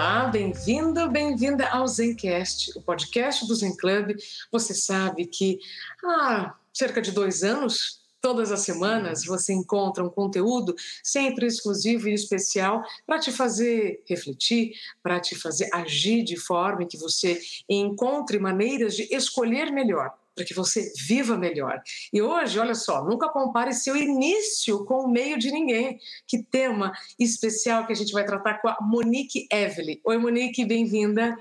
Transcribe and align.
Olá, 0.00 0.28
bem-vindo, 0.28 1.10
bem-vinda 1.10 1.68
ao 1.68 1.86
Zencast, 1.86 2.72
o 2.74 2.80
podcast 2.80 3.46
do 3.46 3.54
Zen 3.54 3.76
Club. 3.76 4.16
Você 4.50 4.72
sabe 4.72 5.26
que 5.26 5.58
há 6.02 6.54
cerca 6.72 7.02
de 7.02 7.12
dois 7.12 7.42
anos, 7.42 8.00
todas 8.18 8.50
as 8.50 8.60
semanas, 8.60 9.26
você 9.26 9.52
encontra 9.52 10.02
um 10.02 10.08
conteúdo 10.08 10.74
sempre 11.04 11.44
exclusivo 11.44 12.08
e 12.08 12.14
especial 12.14 12.82
para 13.06 13.18
te 13.18 13.30
fazer 13.30 14.02
refletir, 14.08 14.72
para 15.02 15.20
te 15.20 15.34
fazer 15.34 15.68
agir 15.70 16.24
de 16.24 16.38
forma 16.38 16.86
que 16.86 16.96
você 16.96 17.38
encontre 17.68 18.38
maneiras 18.38 18.96
de 18.96 19.06
escolher 19.14 19.70
melhor 19.70 20.14
para 20.34 20.44
que 20.44 20.54
você 20.54 20.90
viva 21.06 21.36
melhor. 21.36 21.80
E 22.12 22.22
hoje, 22.22 22.58
olha 22.58 22.74
só, 22.74 23.04
nunca 23.04 23.28
compare 23.28 23.72
seu 23.72 23.96
início 23.96 24.84
com 24.84 25.04
o 25.04 25.10
meio 25.10 25.38
de 25.38 25.50
ninguém. 25.50 25.98
Que 26.26 26.42
tema 26.42 26.92
especial 27.18 27.86
que 27.86 27.92
a 27.92 27.96
gente 27.96 28.12
vai 28.12 28.24
tratar 28.24 28.60
com 28.60 28.68
a 28.68 28.76
Monique 28.80 29.46
Evely. 29.50 30.00
Oi, 30.04 30.18
Monique, 30.18 30.64
bem-vinda. 30.64 31.36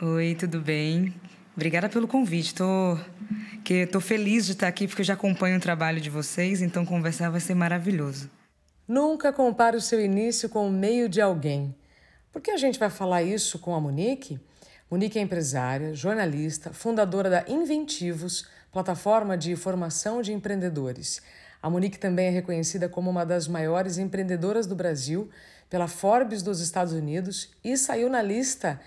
Oi, 0.00 0.36
tudo 0.38 0.60
bem? 0.60 1.14
Obrigada 1.56 1.88
pelo 1.88 2.06
convite. 2.06 2.54
Tô 2.54 2.96
que 3.64 3.86
tô 3.86 4.00
feliz 4.00 4.46
de 4.46 4.52
estar 4.52 4.68
aqui 4.68 4.86
porque 4.86 5.02
eu 5.02 5.06
já 5.06 5.14
acompanho 5.14 5.58
o 5.58 5.60
trabalho 5.60 6.00
de 6.00 6.08
vocês, 6.08 6.62
então 6.62 6.86
conversar 6.86 7.30
vai 7.30 7.40
ser 7.40 7.54
maravilhoso. 7.54 8.30
Nunca 8.86 9.32
compare 9.32 9.76
o 9.76 9.80
seu 9.80 10.00
início 10.00 10.48
com 10.48 10.66
o 10.66 10.70
meio 10.70 11.08
de 11.08 11.20
alguém. 11.20 11.74
Por 12.32 12.40
que 12.40 12.50
a 12.50 12.56
gente 12.56 12.78
vai 12.78 12.88
falar 12.88 13.22
isso 13.22 13.58
com 13.58 13.74
a 13.74 13.80
Monique? 13.80 14.40
Monique 14.90 15.18
é 15.18 15.22
empresária, 15.22 15.92
jornalista, 15.92 16.72
fundadora 16.72 17.28
da 17.28 17.44
Inventivos, 17.46 18.46
plataforma 18.72 19.36
de 19.36 19.54
formação 19.54 20.22
de 20.22 20.32
empreendedores. 20.32 21.20
A 21.62 21.68
Monique 21.68 21.98
também 21.98 22.28
é 22.28 22.30
reconhecida 22.30 22.88
como 22.88 23.10
uma 23.10 23.26
das 23.26 23.46
maiores 23.46 23.98
empreendedoras 23.98 24.66
do 24.66 24.74
Brasil 24.74 25.28
pela 25.68 25.88
Forbes 25.88 26.42
dos 26.42 26.60
Estados 26.60 26.94
Unidos 26.94 27.50
e 27.62 27.76
saiu 27.76 28.08
na 28.08 28.22
lista 28.22 28.80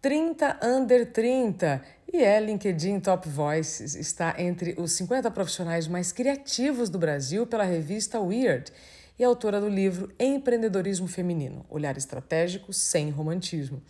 30 0.00 0.58
Under 0.62 1.12
30 1.12 1.82
e 2.10 2.24
é 2.24 2.40
LinkedIn 2.40 3.00
Top 3.00 3.28
Voices. 3.28 3.94
Está 3.94 4.36
entre 4.38 4.74
os 4.78 4.92
50 4.92 5.30
profissionais 5.30 5.86
mais 5.86 6.12
criativos 6.12 6.88
do 6.88 6.98
Brasil 6.98 7.46
pela 7.46 7.64
revista 7.64 8.18
Weird 8.18 8.72
e 9.18 9.22
é 9.22 9.26
autora 9.26 9.60
do 9.60 9.68
livro 9.68 10.12
Empreendedorismo 10.18 11.08
Feminino: 11.08 11.64
Olhar 11.68 11.96
Estratégico 11.96 12.72
sem 12.72 13.10
Romantismo. 13.10 13.82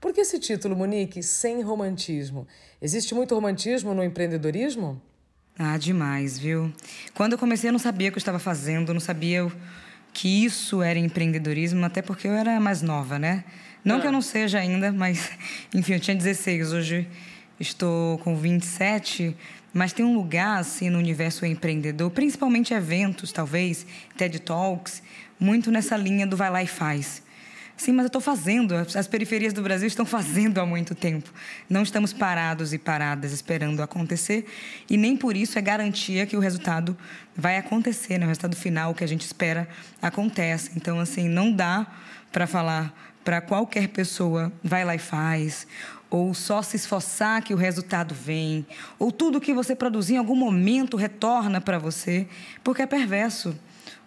Por 0.00 0.14
que 0.14 0.22
esse 0.22 0.38
título, 0.38 0.74
Monique, 0.74 1.22
sem 1.22 1.60
romantismo? 1.60 2.48
Existe 2.80 3.14
muito 3.14 3.34
romantismo 3.34 3.92
no 3.92 4.02
empreendedorismo? 4.02 5.00
Ah, 5.58 5.76
demais, 5.76 6.38
viu? 6.38 6.72
Quando 7.12 7.32
eu 7.32 7.38
comecei, 7.38 7.68
eu 7.68 7.72
não 7.72 7.78
sabia 7.78 8.08
o 8.08 8.12
que 8.12 8.16
eu 8.16 8.20
estava 8.20 8.38
fazendo, 8.38 8.94
não 8.94 9.00
sabia 9.00 9.46
que 10.14 10.44
isso 10.46 10.82
era 10.82 10.98
empreendedorismo, 10.98 11.84
até 11.84 12.00
porque 12.00 12.26
eu 12.26 12.32
era 12.32 12.58
mais 12.58 12.80
nova, 12.80 13.18
né? 13.18 13.44
Não 13.84 13.98
ah. 13.98 14.00
que 14.00 14.06
eu 14.06 14.12
não 14.12 14.22
seja 14.22 14.58
ainda, 14.58 14.90
mas, 14.90 15.30
enfim, 15.74 15.92
eu 15.92 16.00
tinha 16.00 16.16
16, 16.16 16.72
hoje 16.72 17.06
estou 17.58 18.16
com 18.20 18.34
27, 18.34 19.36
mas 19.70 19.92
tem 19.92 20.02
um 20.02 20.14
lugar, 20.14 20.60
assim, 20.60 20.88
no 20.88 20.98
universo 20.98 21.44
empreendedor, 21.44 22.10
principalmente 22.10 22.72
eventos, 22.72 23.32
talvez, 23.32 23.86
TED 24.16 24.40
Talks, 24.40 25.02
muito 25.38 25.70
nessa 25.70 25.94
linha 25.94 26.26
do 26.26 26.38
vai 26.38 26.48
lá 26.48 26.62
e 26.62 26.66
faz. 26.66 27.22
Sim, 27.80 27.92
mas 27.92 28.04
eu 28.04 28.08
estou 28.08 28.20
fazendo. 28.20 28.74
As 28.74 29.06
periferias 29.06 29.54
do 29.54 29.62
Brasil 29.62 29.88
estão 29.88 30.04
fazendo 30.04 30.60
há 30.60 30.66
muito 30.66 30.94
tempo. 30.94 31.32
Não 31.66 31.82
estamos 31.82 32.12
parados 32.12 32.74
e 32.74 32.78
paradas 32.78 33.32
esperando 33.32 33.82
acontecer. 33.82 34.44
E 34.86 34.98
nem 34.98 35.16
por 35.16 35.34
isso 35.34 35.58
é 35.58 35.62
garantia 35.62 36.26
que 36.26 36.36
o 36.36 36.40
resultado 36.40 36.94
vai 37.34 37.56
acontecer, 37.56 38.18
né? 38.18 38.26
o 38.26 38.28
resultado 38.28 38.54
final, 38.54 38.92
que 38.92 39.02
a 39.02 39.06
gente 39.06 39.22
espera, 39.22 39.66
acontece. 40.02 40.72
Então, 40.76 41.00
assim, 41.00 41.26
não 41.26 41.50
dá 41.50 41.86
para 42.30 42.46
falar 42.46 42.94
para 43.24 43.40
qualquer 43.40 43.88
pessoa, 43.88 44.52
vai 44.62 44.84
lá 44.84 44.94
e 44.94 44.98
faz, 44.98 45.66
ou 46.10 46.34
só 46.34 46.60
se 46.60 46.76
esforçar 46.76 47.42
que 47.42 47.54
o 47.54 47.56
resultado 47.56 48.14
vem, 48.14 48.66
ou 48.98 49.10
tudo 49.10 49.40
que 49.40 49.54
você 49.54 49.74
produzir 49.74 50.16
em 50.16 50.18
algum 50.18 50.36
momento 50.36 50.98
retorna 50.98 51.62
para 51.62 51.78
você, 51.78 52.28
porque 52.62 52.82
é 52.82 52.86
perverso. 52.86 53.56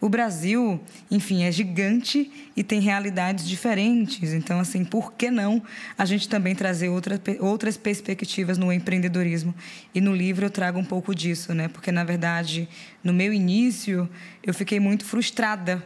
O 0.03 0.09
Brasil, 0.09 0.81
enfim, 1.09 1.43
é 1.43 1.51
gigante 1.51 2.29
e 2.57 2.61
tem 2.61 2.81
realidades 2.81 3.47
diferentes. 3.47 4.33
Então, 4.33 4.59
assim, 4.59 4.83
por 4.83 5.13
que 5.13 5.31
não 5.31 5.63
a 5.97 6.03
gente 6.03 6.27
também 6.27 6.53
trazer 6.53 6.89
outra, 6.89 7.17
outras 7.39 7.77
perspectivas 7.77 8.57
no 8.57 8.69
empreendedorismo? 8.73 9.55
E 9.95 10.01
no 10.01 10.13
livro 10.13 10.45
eu 10.45 10.49
trago 10.49 10.77
um 10.77 10.83
pouco 10.83 11.15
disso, 11.15 11.53
né? 11.53 11.69
Porque, 11.69 11.89
na 11.89 12.03
verdade, 12.03 12.67
no 13.01 13.13
meu 13.13 13.31
início, 13.31 14.09
eu 14.45 14.53
fiquei 14.53 14.77
muito 14.77 15.05
frustrada 15.05 15.81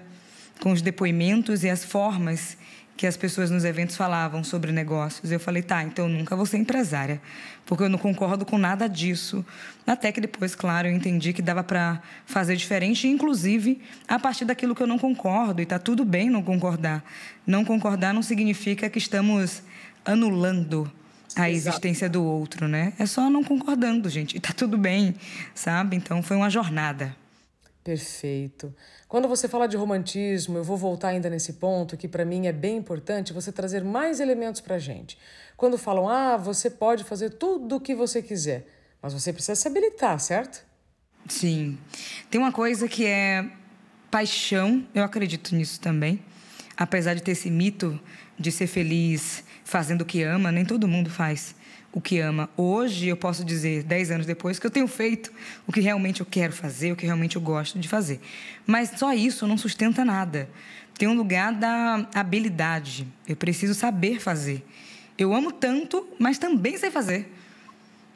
com 0.61 0.71
os 0.71 0.81
depoimentos 0.81 1.63
e 1.63 1.69
as 1.69 1.83
formas 1.83 2.57
que 2.97 3.05
as 3.05 3.15
pessoas 3.15 3.51
nos 3.51 3.63
eventos 3.63 3.95
falavam 3.95 4.43
sobre 4.43 4.71
negócios. 4.71 5.31
Eu 5.31 5.39
falei, 5.39 5.61
tá, 5.61 5.83
então 5.83 6.09
eu 6.09 6.11
nunca 6.11 6.35
vou 6.35 6.47
ser 6.47 6.57
empresária, 6.57 7.21
porque 7.63 7.83
eu 7.83 7.89
não 7.89 7.99
concordo 7.99 8.43
com 8.43 8.57
nada 8.57 8.89
disso. 8.89 9.45
Até 9.85 10.11
que 10.11 10.19
depois, 10.19 10.55
claro, 10.55 10.87
eu 10.87 10.91
entendi 10.91 11.31
que 11.31 11.41
dava 11.41 11.63
para 11.63 12.01
fazer 12.25 12.55
diferente, 12.55 13.07
inclusive 13.07 13.79
a 14.07 14.17
partir 14.17 14.45
daquilo 14.45 14.73
que 14.73 14.81
eu 14.81 14.87
não 14.87 14.97
concordo, 14.97 15.61
e 15.61 15.65
tá 15.65 15.77
tudo 15.77 16.03
bem 16.03 16.29
não 16.29 16.41
concordar. 16.41 17.03
Não 17.45 17.63
concordar 17.63 18.13
não 18.13 18.23
significa 18.23 18.89
que 18.89 18.97
estamos 18.97 19.61
anulando 20.03 20.91
a 21.35 21.49
existência 21.51 22.09
do 22.09 22.23
outro, 22.23 22.67
né? 22.67 22.93
É 22.97 23.05
só 23.05 23.29
não 23.29 23.43
concordando, 23.43 24.09
gente, 24.09 24.35
e 24.35 24.39
tá 24.39 24.51
tudo 24.53 24.75
bem, 24.75 25.13
sabe? 25.53 25.95
Então 25.95 26.23
foi 26.23 26.35
uma 26.35 26.49
jornada. 26.49 27.15
Perfeito. 27.87 28.75
Quando 29.07 29.29
você 29.29 29.47
fala 29.47 29.65
de 29.65 29.77
romantismo, 29.77 30.57
eu 30.57 30.63
vou 30.65 30.75
voltar 30.75 31.07
ainda 31.07 31.29
nesse 31.29 31.53
ponto 31.53 31.95
que 31.95 32.05
para 32.05 32.25
mim 32.25 32.45
é 32.45 32.51
bem 32.51 32.75
importante 32.75 33.31
você 33.31 33.49
trazer 33.49 33.81
mais 33.81 34.19
elementos 34.19 34.59
para 34.59 34.77
gente. 34.77 35.17
Quando 35.55 35.77
falam, 35.77 36.09
ah, 36.09 36.35
você 36.35 36.69
pode 36.69 37.05
fazer 37.05 37.29
tudo 37.29 37.77
o 37.77 37.79
que 37.79 37.95
você 37.95 38.21
quiser, 38.21 38.67
mas 39.01 39.13
você 39.13 39.31
precisa 39.31 39.55
se 39.55 39.69
habilitar, 39.69 40.19
certo? 40.19 40.65
Sim. 41.29 41.77
Tem 42.29 42.41
uma 42.41 42.51
coisa 42.51 42.89
que 42.89 43.05
é 43.05 43.49
paixão, 44.11 44.85
eu 44.93 45.01
acredito 45.01 45.55
nisso 45.55 45.79
também. 45.79 46.21
Apesar 46.75 47.13
de 47.13 47.23
ter 47.23 47.31
esse 47.31 47.49
mito 47.49 47.97
de 48.37 48.51
ser 48.51 48.67
feliz 48.67 49.45
fazendo 49.63 50.01
o 50.01 50.05
que 50.05 50.23
ama, 50.23 50.51
nem 50.51 50.65
todo 50.65 50.89
mundo 50.89 51.09
faz 51.09 51.55
o 51.97 52.01
que 52.01 52.19
ama. 52.19 52.47
Hoje 52.55 53.07
eu 53.07 53.17
posso 53.17 53.43
dizer, 53.43 53.81
dez 53.81 54.11
anos 54.11 54.27
depois, 54.27 54.59
que 54.59 54.67
eu 54.67 54.69
tenho 54.69 54.87
feito 54.87 55.33
o 55.65 55.73
que 55.73 55.81
realmente 55.81 56.19
eu 56.19 56.27
quero 56.27 56.53
fazer, 56.53 56.91
o 56.91 56.95
que 56.95 57.07
realmente 57.07 57.37
eu 57.37 57.41
gosto 57.41 57.79
de 57.79 57.87
fazer. 57.87 58.21
Mas 58.67 58.91
só 58.97 59.11
isso 59.13 59.47
não 59.47 59.57
sustenta 59.57 60.05
nada. 60.05 60.47
Tem 60.95 61.07
um 61.07 61.15
lugar 61.15 61.51
da 61.51 62.07
habilidade. 62.13 63.07
Eu 63.27 63.35
preciso 63.35 63.73
saber 63.73 64.19
fazer. 64.19 64.63
Eu 65.17 65.33
amo 65.33 65.51
tanto, 65.51 66.07
mas 66.19 66.37
também 66.37 66.77
sei 66.77 66.91
fazer. 66.91 67.33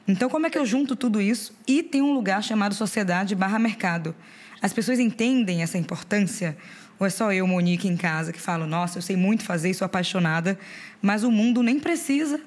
Então, 0.08 0.30
como 0.30 0.46
é 0.46 0.52
que 0.52 0.60
eu 0.60 0.66
junto 0.66 0.96
tudo 0.96 1.20
isso? 1.20 1.52
E 1.66 1.82
tem 1.82 2.04
um 2.04 2.14
lugar 2.14 2.44
chamado 2.44 2.76
sociedade 2.76 3.34
barra 3.34 3.58
mercado. 3.58 4.14
As 4.62 4.72
pessoas 4.72 5.00
entendem 5.00 5.64
essa 5.64 5.80
importância? 5.80 6.56
Ou 7.00 7.08
é 7.08 7.10
só 7.10 7.34
eu, 7.34 7.48
Monique, 7.48 7.88
em 7.88 7.98
casa, 7.98 8.32
que 8.32 8.40
falo, 8.40 8.68
nossa, 8.68 9.00
eu 9.00 9.02
sei 9.02 9.16
muito 9.16 9.44
fazer 9.44 9.72
e 9.72 9.74
sou 9.74 9.88
apaixonada, 9.88 10.60
mas 11.02 11.24
o 11.24 11.32
mundo 11.32 11.64
nem 11.64 11.80
precisa 11.80 12.40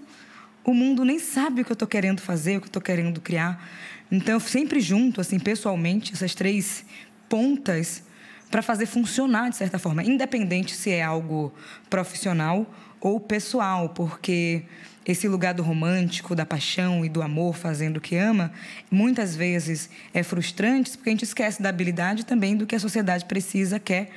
o 0.65 0.73
mundo 0.73 1.05
nem 1.05 1.19
sabe 1.19 1.61
o 1.61 1.65
que 1.65 1.73
eu 1.73 1.75
estou 1.75 1.89
querendo 1.89 2.21
fazer, 2.21 2.57
o 2.57 2.61
que 2.61 2.67
eu 2.67 2.71
estou 2.71 2.83
querendo 2.83 3.21
criar. 3.21 3.69
Então, 4.11 4.35
eu 4.35 4.41
sempre 4.41 4.81
junto, 4.81 5.21
assim, 5.21 5.39
pessoalmente, 5.39 6.13
essas 6.13 6.35
três 6.35 6.85
pontas 7.29 8.03
para 8.51 8.63
fazer 8.63 8.87
funcionar 8.87 9.51
de 9.51 9.57
certa 9.57 9.79
forma, 9.79 10.05
independente 10.05 10.75
se 10.75 10.91
é 10.91 11.03
algo 11.03 11.53
profissional 11.91 12.73
ou 13.01 13.19
pessoal, 13.19 13.89
porque 13.89 14.63
esse 15.05 15.29
lugar 15.29 15.53
do 15.53 15.63
romântico, 15.63 16.35
da 16.35 16.47
paixão 16.47 17.05
e 17.05 17.09
do 17.09 17.21
amor 17.21 17.57
fazendo 17.57 17.99
o 17.99 18.01
que 18.01 18.17
ama, 18.17 18.53
muitas 18.91 19.37
vezes 19.37 19.91
é 20.15 20.23
frustrante 20.23 20.93
porque 20.93 21.11
a 21.11 21.13
gente 21.13 21.25
esquece 21.25 21.61
da 21.61 21.69
habilidade 21.69 22.25
também 22.25 22.57
do 22.57 22.67
que 22.67 22.75
a 22.75 22.81
sociedade 22.81 23.25
precisa, 23.27 23.79
quer 23.79 24.11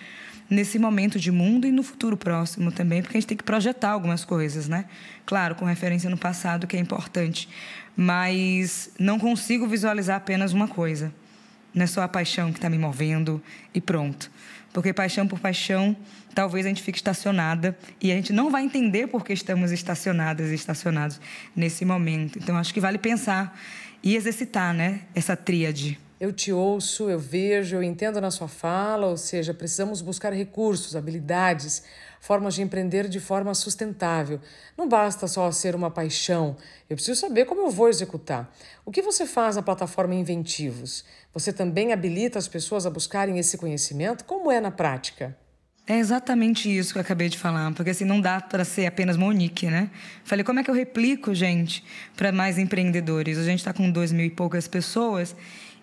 nesse 0.49 0.79
momento 0.79 1.19
de 1.19 1.31
mundo 1.31 1.67
e 1.67 1.71
no 1.71 1.83
futuro 1.83 2.15
próximo 2.15 2.71
também, 2.71 3.01
porque 3.01 3.17
a 3.17 3.19
gente 3.19 3.27
tem 3.27 3.37
que 3.37 3.43
projetar 3.43 3.89
algumas 3.89 4.23
coisas, 4.23 4.67
né? 4.67 4.85
Claro, 5.25 5.55
com 5.55 5.65
referência 5.65 6.09
no 6.09 6.17
passado, 6.17 6.67
que 6.67 6.77
é 6.77 6.79
importante, 6.79 7.49
mas 7.95 8.91
não 8.99 9.19
consigo 9.19 9.67
visualizar 9.67 10.17
apenas 10.17 10.53
uma 10.53 10.67
coisa. 10.67 11.13
Não 11.73 11.83
é 11.83 11.87
só 11.87 12.01
a 12.01 12.07
paixão 12.07 12.51
que 12.51 12.57
está 12.57 12.69
me 12.69 12.77
movendo 12.77 13.41
e 13.73 13.81
pronto. 13.81 14.31
Porque 14.73 14.93
paixão 14.93 15.27
por 15.27 15.39
paixão, 15.39 15.95
talvez 16.33 16.65
a 16.65 16.69
gente 16.69 16.83
fique 16.83 16.97
estacionada 16.97 17.77
e 18.01 18.11
a 18.11 18.15
gente 18.15 18.31
não 18.31 18.49
vai 18.49 18.63
entender 18.63 19.07
por 19.07 19.25
que 19.25 19.33
estamos 19.33 19.71
estacionadas 19.71 20.51
e 20.51 20.55
estacionados 20.55 21.19
nesse 21.55 21.83
momento. 21.83 22.37
Então, 22.37 22.55
acho 22.57 22.73
que 22.73 22.79
vale 22.79 22.97
pensar 22.97 23.59
e 24.03 24.15
exercitar, 24.15 24.73
né, 24.73 25.01
essa 25.15 25.35
tríade. 25.35 25.99
Eu 26.19 26.33
te 26.33 26.51
ouço, 26.51 27.11
eu 27.11 27.19
vejo, 27.19 27.75
eu 27.75 27.83
entendo 27.83 28.19
na 28.19 28.31
sua 28.31 28.47
fala, 28.47 29.05
ou 29.05 29.17
seja, 29.17 29.53
precisamos 29.53 30.01
buscar 30.01 30.33
recursos, 30.33 30.95
habilidades, 30.95 31.83
formas 32.19 32.55
de 32.55 32.63
empreender 32.63 33.07
de 33.07 33.19
forma 33.19 33.53
sustentável. 33.53 34.41
Não 34.75 34.89
basta 34.89 35.27
só 35.27 35.51
ser 35.51 35.75
uma 35.75 35.91
paixão, 35.91 36.57
eu 36.89 36.95
preciso 36.95 37.21
saber 37.21 37.45
como 37.45 37.61
eu 37.61 37.69
vou 37.69 37.87
executar. 37.87 38.51
O 38.83 38.91
que 38.91 39.03
você 39.03 39.27
faz 39.27 39.57
na 39.57 39.61
plataforma 39.61 40.15
Inventivos? 40.15 41.05
Você 41.35 41.53
também 41.53 41.93
habilita 41.93 42.39
as 42.39 42.47
pessoas 42.47 42.87
a 42.87 42.89
buscarem 42.89 43.37
esse 43.37 43.55
conhecimento? 43.55 44.25
Como 44.25 44.51
é 44.51 44.59
na 44.59 44.71
prática? 44.71 45.37
É 45.85 45.99
exatamente 45.99 46.67
isso 46.67 46.91
que 46.91 46.97
eu 46.97 47.01
acabei 47.01 47.29
de 47.29 47.37
falar, 47.37 47.71
porque 47.73 47.91
assim 47.91 48.03
não 48.03 48.19
dá 48.19 48.41
para 48.41 48.65
ser 48.65 48.87
apenas 48.87 49.15
Monique, 49.15 49.67
né? 49.67 49.89
Falei, 50.25 50.43
como 50.43 50.59
é 50.59 50.63
que 50.63 50.69
eu 50.69 50.75
replico, 50.75 51.33
gente, 51.33 51.81
para 52.15 52.31
mais 52.31 52.57
empreendedores? 52.57 53.37
A 53.37 53.43
gente 53.43 53.59
está 53.59 53.71
com 53.71 53.89
dois 53.89 54.11
mil 54.11 54.25
e 54.25 54.29
poucas 54.29 54.67
pessoas 54.67 55.33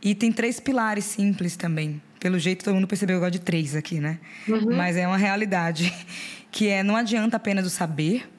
e 0.05 0.15
tem 0.15 0.31
três 0.31 0.61
pilares 0.61 1.07
simples 1.07 1.57
também. 1.57 2.01
Pelo 2.21 2.39
jeito, 2.39 2.63
todo 2.63 2.75
mundo 2.75 2.87
percebeu 2.87 3.15
que 3.15 3.17
eu 3.17 3.21
gosto 3.21 3.33
de 3.33 3.41
três 3.41 3.75
aqui, 3.75 4.01
né? 4.01 4.19
Uhum. 4.47 4.77
Mas 4.77 4.99
é 4.99 5.09
uma 5.09 5.17
realidade. 5.17 5.93
Que 6.55 6.69
é, 6.69 6.85
não 6.85 6.95
adianta 6.95 7.37
apenas 7.37 7.67
o 7.67 7.69
saber. 7.69 8.31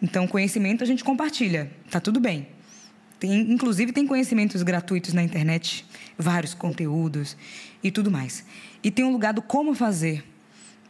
Então, 0.00 0.26
conhecimento 0.26 0.82
a 0.82 0.86
gente 0.86 1.04
compartilha. 1.04 1.70
Tá 1.90 2.00
tudo 2.00 2.18
bem. 2.18 2.48
Tem, 3.18 3.38
inclusive, 3.52 3.92
tem 3.92 4.06
conhecimentos 4.06 4.62
gratuitos 4.62 5.12
na 5.12 5.22
internet. 5.22 5.84
Vários 6.16 6.54
conteúdos 6.54 7.36
e 7.84 7.90
tudo 7.90 8.10
mais. 8.10 8.46
E 8.82 8.90
tem 8.90 9.04
um 9.04 9.12
lugar 9.12 9.34
do 9.34 9.42
como 9.42 9.74
fazer. 9.74 10.24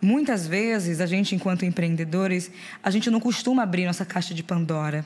Muitas 0.02 0.47
vezes, 0.47 1.00
a 1.00 1.06
gente, 1.06 1.35
enquanto 1.35 1.64
empreendedores, 1.64 2.50
a 2.82 2.91
gente 2.91 3.11
não 3.11 3.20
costuma 3.20 3.62
abrir 3.62 3.85
nossa 3.85 4.05
caixa 4.05 4.32
de 4.32 4.43
Pandora. 4.43 5.05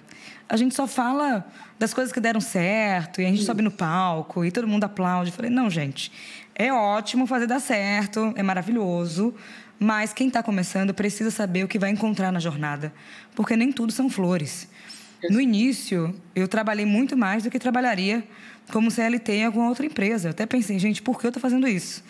A 0.48 0.56
gente 0.56 0.74
só 0.74 0.86
fala 0.86 1.44
das 1.78 1.92
coisas 1.92 2.12
que 2.12 2.20
deram 2.20 2.40
certo, 2.40 3.20
e 3.20 3.24
a 3.24 3.28
gente 3.28 3.40
Sim. 3.40 3.46
sobe 3.46 3.62
no 3.62 3.72
palco, 3.72 4.44
e 4.44 4.52
todo 4.52 4.68
mundo 4.68 4.84
aplaude. 4.84 5.30
Eu 5.30 5.34
falei, 5.34 5.50
não, 5.50 5.68
gente, 5.68 6.12
é 6.54 6.72
ótimo 6.72 7.26
fazer 7.26 7.48
dar 7.48 7.60
certo, 7.60 8.32
é 8.36 8.42
maravilhoso, 8.42 9.34
mas 9.80 10.12
quem 10.12 10.28
está 10.28 10.42
começando 10.44 10.94
precisa 10.94 11.30
saber 11.30 11.64
o 11.64 11.68
que 11.68 11.78
vai 11.78 11.90
encontrar 11.90 12.30
na 12.30 12.38
jornada, 12.38 12.92
porque 13.34 13.56
nem 13.56 13.72
tudo 13.72 13.92
são 13.92 14.08
flores. 14.08 14.68
No 15.28 15.40
início, 15.40 16.14
eu 16.34 16.46
trabalhei 16.46 16.84
muito 16.84 17.16
mais 17.16 17.42
do 17.42 17.50
que 17.50 17.58
trabalharia 17.58 18.22
como 18.70 18.90
CLT 18.90 19.32
em 19.32 19.44
alguma 19.44 19.68
outra 19.68 19.84
empresa. 19.84 20.28
Eu 20.28 20.30
até 20.30 20.46
pensei, 20.46 20.78
gente, 20.78 21.02
por 21.02 21.18
que 21.18 21.26
eu 21.26 21.30
estou 21.30 21.40
fazendo 21.40 21.66
isso? 21.66 22.04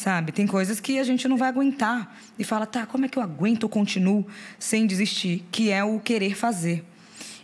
Sabe? 0.00 0.32
Tem 0.32 0.46
coisas 0.46 0.80
que 0.80 0.98
a 0.98 1.04
gente 1.04 1.28
não 1.28 1.36
vai 1.36 1.50
aguentar 1.50 2.16
e 2.38 2.42
fala, 2.42 2.64
tá, 2.64 2.86
como 2.86 3.04
é 3.04 3.08
que 3.08 3.18
eu 3.18 3.22
aguento 3.22 3.64
ou 3.64 3.68
continuo 3.68 4.26
sem 4.58 4.86
desistir? 4.86 5.44
Que 5.52 5.70
é 5.70 5.84
o 5.84 6.00
querer 6.00 6.34
fazer. 6.34 6.82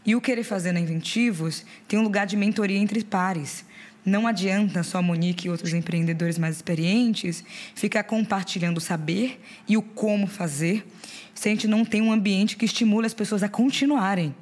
E 0.06 0.16
o 0.16 0.22
querer 0.22 0.42
fazer 0.42 0.72
na 0.72 0.80
Inventivos 0.80 1.66
tem 1.86 1.98
um 1.98 2.02
lugar 2.02 2.26
de 2.26 2.34
mentoria 2.34 2.78
entre 2.78 3.04
pares. 3.04 3.62
Não 4.02 4.26
adianta 4.26 4.82
só 4.82 4.98
a 4.98 5.02
Monique 5.02 5.48
e 5.48 5.50
outros 5.50 5.74
empreendedores 5.74 6.38
mais 6.38 6.56
experientes 6.56 7.44
ficar 7.74 8.04
compartilhando 8.04 8.78
o 8.78 8.80
saber 8.80 9.38
e 9.68 9.76
o 9.76 9.82
como 9.82 10.26
fazer 10.26 10.86
se 11.34 11.50
a 11.50 11.52
gente 11.52 11.68
não 11.68 11.84
tem 11.84 12.00
um 12.00 12.10
ambiente 12.10 12.56
que 12.56 12.64
estimule 12.64 13.06
as 13.06 13.12
pessoas 13.12 13.42
a 13.42 13.50
continuarem. 13.50 14.34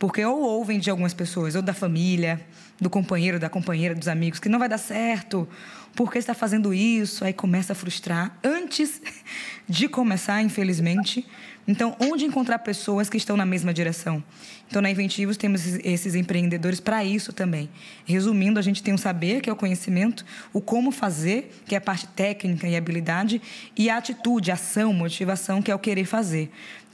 Porque 0.00 0.24
ou 0.24 0.40
ouvem 0.40 0.80
de 0.80 0.90
algumas 0.90 1.14
pessoas, 1.14 1.54
ou 1.54 1.62
da 1.62 1.74
família, 1.74 2.44
do 2.80 2.88
companheiro, 2.88 3.38
da 3.38 3.48
companheira, 3.48 3.94
dos 3.94 4.08
amigos, 4.08 4.40
que 4.40 4.48
não 4.48 4.58
vai 4.58 4.68
dar 4.68 4.78
certo, 4.78 5.48
por 5.94 6.10
que 6.10 6.18
está 6.18 6.34
fazendo 6.34 6.72
isso? 6.72 7.24
Aí 7.24 7.32
começa 7.32 7.72
a 7.72 7.76
frustrar 7.76 8.38
antes 8.42 9.02
de 9.68 9.88
começar, 9.88 10.40
infelizmente. 10.42 11.26
Então, 11.68 11.94
onde 12.00 12.24
encontrar 12.24 12.58
pessoas 12.60 13.08
que 13.08 13.16
estão 13.16 13.36
na 13.36 13.44
mesma 13.44 13.72
direção? 13.72 14.22
Então, 14.68 14.80
na 14.80 14.90
Inventivos 14.90 15.36
temos 15.36 15.66
esses 15.84 16.14
empreendedores 16.14 16.80
para 16.80 17.04
isso 17.04 17.32
também. 17.32 17.68
Resumindo, 18.04 18.58
a 18.58 18.62
gente 18.62 18.82
tem 18.82 18.94
o 18.94 18.98
saber, 18.98 19.40
que 19.40 19.50
é 19.50 19.52
o 19.52 19.56
conhecimento, 19.56 20.24
o 20.52 20.60
como 20.60 20.90
fazer, 20.90 21.52
que 21.66 21.74
é 21.74 21.78
a 21.78 21.80
parte 21.80 22.06
técnica 22.08 22.66
e 22.66 22.76
habilidade, 22.76 23.42
e 23.76 23.90
a 23.90 23.98
atitude, 23.98 24.50
ação, 24.50 24.92
motivação, 24.92 25.60
que 25.60 25.70
é 25.70 25.74
o 25.74 25.78
querer 25.78 26.06
fazer. 26.06 26.50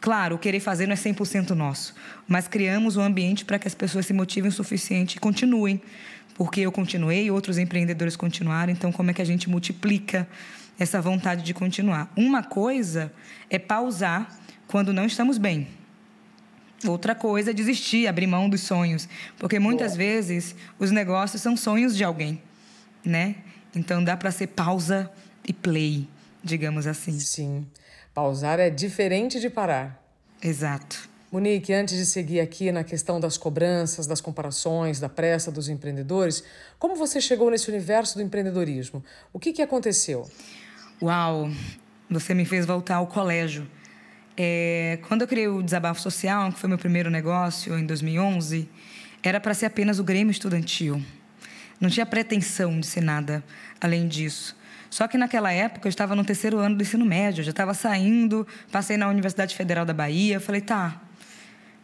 Claro, 0.06 0.36
o 0.36 0.38
querer 0.38 0.60
fazer 0.60 0.86
não 0.86 0.92
é 0.92 0.96
100% 0.96 1.50
nosso, 1.50 1.92
mas 2.28 2.46
criamos 2.46 2.96
um 2.96 3.02
ambiente 3.02 3.44
para 3.44 3.58
que 3.58 3.66
as 3.66 3.74
pessoas 3.74 4.06
se 4.06 4.12
motivem 4.12 4.48
o 4.48 4.52
suficiente 4.52 5.16
e 5.16 5.18
continuem 5.18 5.82
porque 6.36 6.60
eu 6.60 6.70
continuei, 6.70 7.28
outros 7.28 7.58
empreendedores 7.58 8.14
continuaram, 8.14 8.72
então 8.72 8.92
como 8.92 9.10
é 9.10 9.12
que 9.12 9.20
a 9.20 9.24
gente 9.24 9.50
multiplica 9.50 10.28
essa 10.78 11.00
vontade 11.00 11.42
de 11.42 11.52
continuar? 11.52 12.08
Uma 12.14 12.40
coisa 12.44 13.12
é 13.50 13.58
pausar 13.58 14.30
quando 14.68 14.92
não 14.92 15.06
estamos 15.06 15.38
bem. 15.38 15.66
Outra 16.86 17.12
coisa 17.12 17.50
é 17.50 17.52
desistir, 17.52 18.06
abrir 18.06 18.28
mão 18.28 18.48
dos 18.48 18.60
sonhos, 18.60 19.08
porque 19.36 19.58
muitas 19.58 19.96
Boa. 19.96 19.98
vezes 19.98 20.54
os 20.78 20.92
negócios 20.92 21.42
são 21.42 21.56
sonhos 21.56 21.96
de 21.96 22.04
alguém, 22.04 22.40
né? 23.04 23.34
Então 23.74 24.04
dá 24.04 24.16
para 24.16 24.30
ser 24.30 24.46
pausa 24.46 25.10
e 25.44 25.52
play, 25.52 26.08
digamos 26.44 26.86
assim. 26.86 27.18
Sim. 27.18 27.66
Pausar 28.16 28.58
é 28.58 28.70
diferente 28.70 29.38
de 29.38 29.50
parar. 29.50 30.02
Exato. 30.42 31.06
Monique, 31.30 31.70
antes 31.70 31.98
de 31.98 32.06
seguir 32.06 32.40
aqui 32.40 32.72
na 32.72 32.82
questão 32.82 33.20
das 33.20 33.36
cobranças, 33.36 34.06
das 34.06 34.22
comparações, 34.22 34.98
da 34.98 35.06
pressa 35.06 35.52
dos 35.52 35.68
empreendedores, 35.68 36.42
como 36.78 36.96
você 36.96 37.20
chegou 37.20 37.50
nesse 37.50 37.68
universo 37.68 38.16
do 38.16 38.22
empreendedorismo? 38.22 39.04
O 39.34 39.38
que, 39.38 39.52
que 39.52 39.60
aconteceu? 39.60 40.26
Uau, 41.02 41.50
você 42.08 42.32
me 42.32 42.46
fez 42.46 42.64
voltar 42.64 42.94
ao 42.94 43.06
colégio. 43.06 43.68
É, 44.34 44.98
quando 45.08 45.20
eu 45.20 45.28
criei 45.28 45.48
o 45.48 45.62
Desabafo 45.62 46.00
Social, 46.00 46.50
que 46.50 46.58
foi 46.58 46.70
meu 46.70 46.78
primeiro 46.78 47.10
negócio 47.10 47.78
em 47.78 47.84
2011, 47.84 48.66
era 49.22 49.38
para 49.38 49.52
ser 49.52 49.66
apenas 49.66 49.98
o 49.98 50.04
Grêmio 50.04 50.30
Estudantil. 50.30 51.02
Não 51.78 51.90
tinha 51.90 52.06
pretensão 52.06 52.80
de 52.80 52.86
ser 52.86 53.02
nada 53.02 53.44
além 53.78 54.08
disso. 54.08 54.56
Só 54.90 55.06
que 55.08 55.18
naquela 55.18 55.52
época 55.52 55.86
eu 55.86 55.90
estava 55.90 56.14
no 56.14 56.24
terceiro 56.24 56.58
ano 56.58 56.76
do 56.76 56.82
ensino 56.82 57.04
médio, 57.04 57.42
já 57.44 57.50
estava 57.50 57.74
saindo, 57.74 58.46
passei 58.70 58.96
na 58.96 59.08
Universidade 59.08 59.54
Federal 59.54 59.84
da 59.84 59.92
Bahia, 59.92 60.40
falei, 60.40 60.60
tá, 60.60 61.00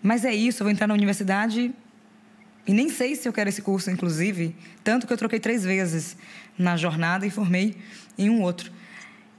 mas 0.03 0.25
é 0.25 0.35
isso, 0.35 0.63
eu 0.63 0.65
vou 0.65 0.73
entrar 0.73 0.87
na 0.87 0.95
universidade 0.95 1.73
e 2.67 2.73
nem 2.73 2.89
sei 2.89 3.17
se 3.17 3.29
eu 3.29 3.33
quero 3.33 3.49
esse 3.49 3.61
curso, 3.61 3.91
inclusive. 3.91 4.55
Tanto 4.85 5.07
que 5.07 5.13
eu 5.13 5.17
troquei 5.17 5.41
três 5.41 5.65
vezes 5.65 6.17
na 6.57 6.77
jornada 6.77 7.27
e 7.27 7.31
formei 7.31 7.77
em 8.17 8.31
um 8.31 8.43
outro. 8.43 8.71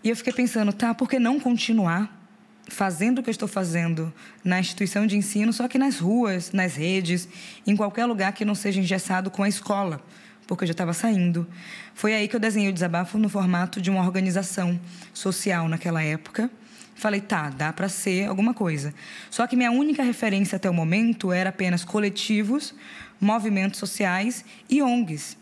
E 0.04 0.09
eu 0.09 0.16
fiquei 0.16 0.33
pensando, 0.33 0.74
tá, 0.74 0.94
por 0.94 1.09
que 1.09 1.19
não 1.19 1.39
continuar 1.39 2.21
fazendo 2.68 3.19
o 3.19 3.24
que 3.24 3.30
eu 3.30 3.31
estou 3.31 3.48
fazendo 3.48 4.13
na 4.44 4.59
instituição 4.59 5.06
de 5.06 5.18
ensino, 5.18 5.54
só 5.54 5.68
que 5.68 5.77
nas 5.77 6.00
ruas, 6.00 6.51
nas 6.51 6.75
redes, 6.75 7.28
em 7.66 7.76
qualquer 7.76 8.06
lugar 8.06 8.33
que 8.33 8.44
não 8.44 8.56
seja 8.56 8.80
engessado 8.80 9.31
com 9.31 9.44
a 9.44 9.49
escola? 9.49 10.02
Porque 10.47 10.64
eu 10.64 10.68
já 10.68 10.73
estava 10.73 10.94
saindo. 10.94 11.47
Foi 11.94 12.14
aí 12.14 12.28
que 12.28 12.35
eu 12.35 12.40
desenhei 12.40 12.69
o 12.69 12.73
desabafo 12.73 13.18
no 13.18 13.30
formato 13.30 13.81
de 13.81 13.90
uma 13.90 14.02
organização 14.02 14.80
social 15.14 15.68
naquela 15.69 16.04
época 16.04 16.50
Falei, 16.95 17.21
tá, 17.21 17.50
dá 17.50 17.73
para 17.73 17.90
ser 17.90 18.28
alguma 18.28 18.54
coisa. 18.54 18.94
Só 19.30 19.45
que 19.47 19.56
minha 19.56 19.71
única 19.71 20.04
referência 20.04 20.56
até 20.56 20.69
o 20.69 20.73
momento 20.73 21.31
era 21.31 21.50
apenas 21.50 21.83
coletivos, 21.83 22.73
movimentos 23.19 23.80
sociais 23.80 24.45
e 24.69 24.81
ONGs. 24.81 25.38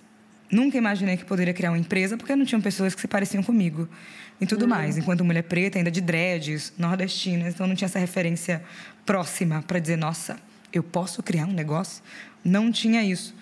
Nunca 0.49 0.77
imaginei 0.77 1.17
que 1.17 1.25
poderia 1.25 1.53
criar 1.53 1.71
uma 1.71 1.77
empresa 1.77 2.17
porque 2.17 2.35
não 2.35 2.45
tinham 2.45 2.61
pessoas 2.61 2.95
que 2.95 3.01
se 3.01 3.07
pareciam 3.07 3.43
comigo 3.43 3.87
e 4.39 4.45
tudo 4.45 4.63
uhum. 4.63 4.69
mais. 4.69 4.97
Enquanto 4.97 5.23
mulher 5.23 5.43
preta, 5.43 5.77
ainda 5.77 5.91
de 5.91 6.01
dreads, 6.01 6.73
nordestina, 6.77 7.47
então 7.47 7.67
não 7.67 7.75
tinha 7.75 7.85
essa 7.85 7.99
referência 7.99 8.63
próxima 9.05 9.61
para 9.61 9.79
dizer, 9.79 9.97
nossa, 9.97 10.37
eu 10.73 10.83
posso 10.83 11.21
criar 11.21 11.45
um 11.45 11.53
negócio? 11.53 12.01
Não 12.43 12.71
tinha 12.71 13.03
isso. 13.03 13.35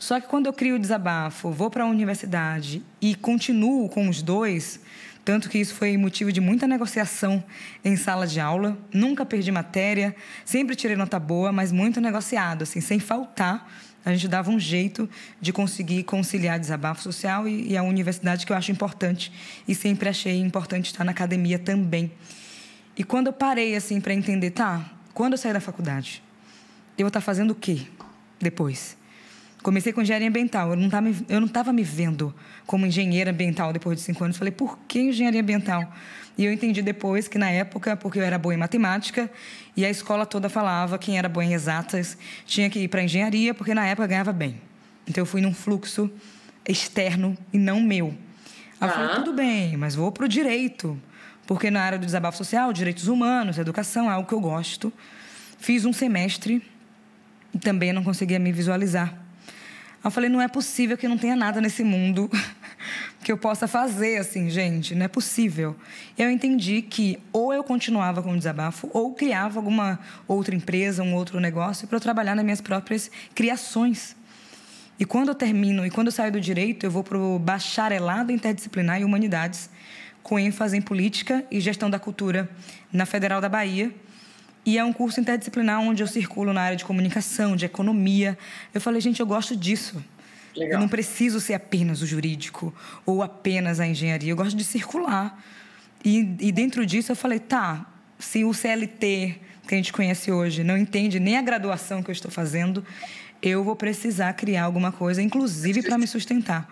Só 0.00 0.18
que 0.18 0.26
quando 0.26 0.46
eu 0.46 0.52
crio 0.54 0.76
o 0.76 0.78
desabafo, 0.78 1.50
vou 1.50 1.68
para 1.68 1.84
a 1.84 1.86
universidade 1.86 2.82
e 3.02 3.14
continuo 3.14 3.86
com 3.90 4.08
os 4.08 4.22
dois, 4.22 4.80
tanto 5.26 5.50
que 5.50 5.58
isso 5.58 5.74
foi 5.74 5.94
motivo 5.98 6.32
de 6.32 6.40
muita 6.40 6.66
negociação 6.66 7.44
em 7.84 7.94
sala 7.96 8.26
de 8.26 8.40
aula. 8.40 8.78
Nunca 8.94 9.26
perdi 9.26 9.52
matéria, 9.52 10.16
sempre 10.42 10.74
tirei 10.74 10.96
nota 10.96 11.20
boa, 11.20 11.52
mas 11.52 11.70
muito 11.70 12.00
negociado, 12.00 12.62
assim, 12.62 12.80
sem 12.80 12.98
faltar. 12.98 13.70
A 14.02 14.10
gente 14.10 14.26
dava 14.26 14.50
um 14.50 14.58
jeito 14.58 15.06
de 15.38 15.52
conseguir 15.52 16.04
conciliar 16.04 16.58
desabafo 16.58 17.02
social 17.02 17.46
e, 17.46 17.72
e 17.72 17.76
a 17.76 17.82
universidade, 17.82 18.46
que 18.46 18.52
eu 18.52 18.56
acho 18.56 18.72
importante. 18.72 19.30
E 19.68 19.74
sempre 19.74 20.08
achei 20.08 20.40
importante 20.40 20.86
estar 20.86 21.04
na 21.04 21.10
academia 21.12 21.58
também. 21.58 22.10
E 22.96 23.04
quando 23.04 23.26
eu 23.26 23.34
parei, 23.34 23.76
assim, 23.76 24.00
para 24.00 24.14
entender, 24.14 24.52
tá, 24.52 24.82
quando 25.12 25.34
eu 25.34 25.38
sair 25.38 25.52
da 25.52 25.60
faculdade, 25.60 26.22
eu 26.96 27.04
vou 27.04 27.08
estar 27.08 27.20
fazendo 27.20 27.50
o 27.50 27.54
quê 27.54 27.82
depois? 28.40 28.98
Comecei 29.62 29.92
com 29.92 30.00
engenharia 30.00 30.28
ambiental. 30.28 30.70
Eu 30.70 30.76
não 30.76 30.86
estava 30.86 31.08
eu 31.28 31.40
não 31.40 31.46
estava 31.46 31.72
me 31.72 31.82
vendo 31.82 32.34
como 32.66 32.86
engenheira 32.86 33.30
ambiental 33.30 33.72
depois 33.72 33.98
de 33.98 34.02
cinco 34.02 34.24
anos. 34.24 34.36
Falei, 34.36 34.52
por 34.52 34.78
que 34.88 35.00
engenharia 35.00 35.40
ambiental? 35.40 35.92
E 36.38 36.44
eu 36.44 36.52
entendi 36.52 36.80
depois 36.80 37.28
que, 37.28 37.36
na 37.36 37.50
época, 37.50 37.96
porque 37.96 38.18
eu 38.18 38.22
era 38.22 38.38
boa 38.38 38.54
em 38.54 38.56
matemática, 38.56 39.30
e 39.76 39.84
a 39.84 39.90
escola 39.90 40.24
toda 40.24 40.48
falava 40.48 40.96
quem 40.98 41.18
era 41.18 41.28
boa 41.28 41.44
em 41.44 41.52
exatas 41.52 42.16
tinha 42.46 42.70
que 42.70 42.78
ir 42.78 42.88
para 42.88 43.02
engenharia, 43.02 43.52
porque 43.52 43.74
na 43.74 43.86
época 43.86 44.06
ganhava 44.06 44.32
bem. 44.32 44.58
Então 45.06 45.20
eu 45.20 45.26
fui 45.26 45.42
num 45.42 45.52
fluxo 45.52 46.10
externo 46.66 47.36
e 47.52 47.58
não 47.58 47.80
meu. 47.80 48.14
Aí 48.80 48.88
eu 48.88 48.94
falei, 48.94 49.14
tudo 49.16 49.34
bem, 49.34 49.76
mas 49.76 49.94
vou 49.94 50.10
para 50.10 50.24
o 50.24 50.28
direito. 50.28 50.98
Porque 51.46 51.70
na 51.70 51.82
área 51.82 51.98
do 51.98 52.06
desabafo 52.06 52.38
social, 52.38 52.72
direitos 52.72 53.08
humanos, 53.08 53.58
educação 53.58 54.10
é 54.10 54.14
algo 54.14 54.26
que 54.26 54.34
eu 54.34 54.40
gosto. 54.40 54.90
Fiz 55.58 55.84
um 55.84 55.92
semestre 55.92 56.62
e 57.52 57.58
também 57.58 57.92
não 57.92 58.02
conseguia 58.02 58.38
me 58.38 58.52
visualizar. 58.52 59.19
Eu 60.02 60.10
falei, 60.10 60.30
não 60.30 60.40
é 60.40 60.48
possível 60.48 60.96
que 60.96 61.06
não 61.06 61.18
tenha 61.18 61.36
nada 61.36 61.60
nesse 61.60 61.84
mundo 61.84 62.30
que 63.22 63.30
eu 63.30 63.36
possa 63.36 63.68
fazer 63.68 64.16
assim, 64.16 64.48
gente, 64.48 64.94
não 64.94 65.04
é 65.04 65.08
possível. 65.08 65.76
Eu 66.16 66.30
entendi 66.30 66.80
que 66.80 67.18
ou 67.32 67.52
eu 67.52 67.62
continuava 67.62 68.22
com 68.22 68.32
o 68.32 68.36
desabafo 68.36 68.88
ou 68.94 69.12
criava 69.12 69.58
alguma 69.58 70.00
outra 70.26 70.54
empresa, 70.54 71.02
um 71.02 71.14
outro 71.14 71.38
negócio 71.38 71.86
para 71.86 71.96
eu 71.96 72.00
trabalhar 72.00 72.34
nas 72.34 72.44
minhas 72.44 72.60
próprias 72.62 73.10
criações. 73.34 74.16
E 74.98 75.04
quando 75.04 75.28
eu 75.28 75.34
termino 75.34 75.84
e 75.84 75.90
quando 75.90 76.06
eu 76.08 76.12
saio 76.12 76.32
do 76.32 76.40
direito, 76.40 76.84
eu 76.84 76.90
vou 76.90 77.04
para 77.04 77.18
o 77.18 77.38
bacharelado 77.38 78.32
interdisciplinar 78.32 79.00
em 79.00 79.04
humanidades, 79.04 79.68
com 80.22 80.38
ênfase 80.38 80.76
em 80.76 80.82
política 80.82 81.44
e 81.50 81.60
gestão 81.60 81.90
da 81.90 81.98
cultura 81.98 82.48
na 82.90 83.04
Federal 83.04 83.40
da 83.40 83.48
Bahia 83.48 83.92
e 84.64 84.76
é 84.76 84.84
um 84.84 84.92
curso 84.92 85.20
interdisciplinar 85.20 85.80
onde 85.80 86.02
eu 86.02 86.06
circulo 86.06 86.52
na 86.52 86.60
área 86.60 86.76
de 86.76 86.84
comunicação, 86.84 87.56
de 87.56 87.64
economia. 87.64 88.36
Eu 88.74 88.80
falei, 88.80 89.00
gente, 89.00 89.20
eu 89.20 89.26
gosto 89.26 89.56
disso. 89.56 90.02
Legal. 90.54 90.74
Eu 90.74 90.80
não 90.80 90.88
preciso 90.88 91.40
ser 91.40 91.54
apenas 91.54 92.02
o 92.02 92.06
jurídico 92.06 92.74
ou 93.06 93.22
apenas 93.22 93.80
a 93.80 93.86
engenharia. 93.86 94.30
Eu 94.30 94.36
gosto 94.36 94.56
de 94.56 94.64
circular. 94.64 95.42
E, 96.04 96.36
e 96.40 96.52
dentro 96.52 96.84
disso 96.84 97.12
eu 97.12 97.16
falei, 97.16 97.38
tá, 97.38 97.86
se 98.18 98.44
o 98.44 98.52
CLT 98.52 99.40
que 99.66 99.74
a 99.74 99.76
gente 99.76 99.92
conhece 99.92 100.32
hoje 100.32 100.64
não 100.64 100.76
entende 100.76 101.20
nem 101.20 101.38
a 101.38 101.42
graduação 101.42 102.02
que 102.02 102.10
eu 102.10 102.12
estou 102.12 102.30
fazendo, 102.30 102.84
eu 103.40 103.62
vou 103.62 103.76
precisar 103.76 104.32
criar 104.32 104.64
alguma 104.64 104.90
coisa, 104.90 105.22
inclusive 105.22 105.82
para 105.82 105.96
me 105.96 106.06
sustentar. 106.06 106.68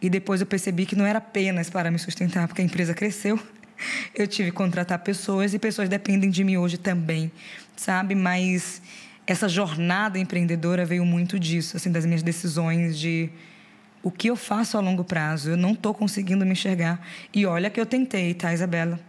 E 0.00 0.10
depois 0.10 0.40
eu 0.40 0.46
percebi 0.46 0.84
que 0.84 0.94
não 0.94 1.06
era 1.06 1.18
apenas 1.18 1.70
para 1.70 1.90
me 1.90 1.98
sustentar, 1.98 2.46
porque 2.46 2.60
a 2.60 2.64
empresa 2.64 2.92
cresceu 2.92 3.40
eu 4.14 4.26
tive 4.26 4.50
que 4.50 4.56
contratar 4.56 4.98
pessoas 5.00 5.54
e 5.54 5.58
pessoas 5.58 5.88
dependem 5.88 6.30
de 6.30 6.44
mim 6.44 6.56
hoje 6.56 6.78
também, 6.78 7.30
sabe? 7.76 8.14
Mas 8.14 8.80
essa 9.26 9.48
jornada 9.48 10.18
empreendedora 10.18 10.84
veio 10.84 11.04
muito 11.04 11.38
disso, 11.38 11.76
assim, 11.76 11.90
das 11.90 12.04
minhas 12.04 12.22
decisões 12.22 12.98
de 12.98 13.30
o 14.02 14.10
que 14.10 14.28
eu 14.28 14.36
faço 14.36 14.76
a 14.76 14.80
longo 14.80 15.02
prazo. 15.02 15.50
Eu 15.50 15.56
não 15.56 15.72
estou 15.72 15.94
conseguindo 15.94 16.44
me 16.44 16.52
enxergar. 16.52 17.00
E 17.32 17.46
olha 17.46 17.70
que 17.70 17.80
eu 17.80 17.86
tentei, 17.86 18.34
tá, 18.34 18.52
Isabela? 18.52 19.00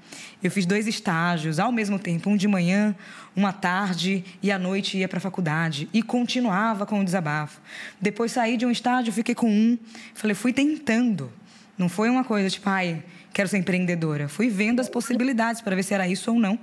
Eu 0.41 0.49
fiz 0.49 0.65
dois 0.65 0.87
estágios 0.87 1.59
ao 1.59 1.71
mesmo 1.71 1.99
tempo, 1.99 2.29
um 2.29 2.37
de 2.37 2.47
manhã, 2.47 2.95
uma 3.35 3.51
tarde 3.51 4.23
e 4.41 4.51
à 4.51 4.57
noite 4.57 4.97
ia 4.97 5.07
para 5.09 5.17
a 5.17 5.21
faculdade 5.21 5.89
e 5.93 6.01
continuava 6.01 6.85
com 6.85 7.01
o 7.01 7.03
desabafo. 7.03 7.59
Depois 7.99 8.31
saí 8.31 8.55
de 8.55 8.65
um 8.65 8.71
estágio, 8.71 9.11
fiquei 9.11 9.35
com 9.35 9.49
um, 9.49 9.77
falei, 10.13 10.33
fui 10.33 10.53
tentando. 10.53 11.29
Não 11.77 11.89
foi 11.89 12.09
uma 12.09 12.23
coisa 12.23 12.49
tipo, 12.49 12.69
ai, 12.69 13.03
quero 13.35 13.49
ser 13.49 13.57
empreendedora. 13.57 14.29
Fui 14.29 14.47
vendo 14.47 14.79
as 14.79 14.87
possibilidades 14.87 15.59
para 15.61 15.75
ver 15.75 15.83
se 15.83 15.93
era 15.93 16.07
isso 16.07 16.31
ou 16.31 16.39
não, 16.39 16.57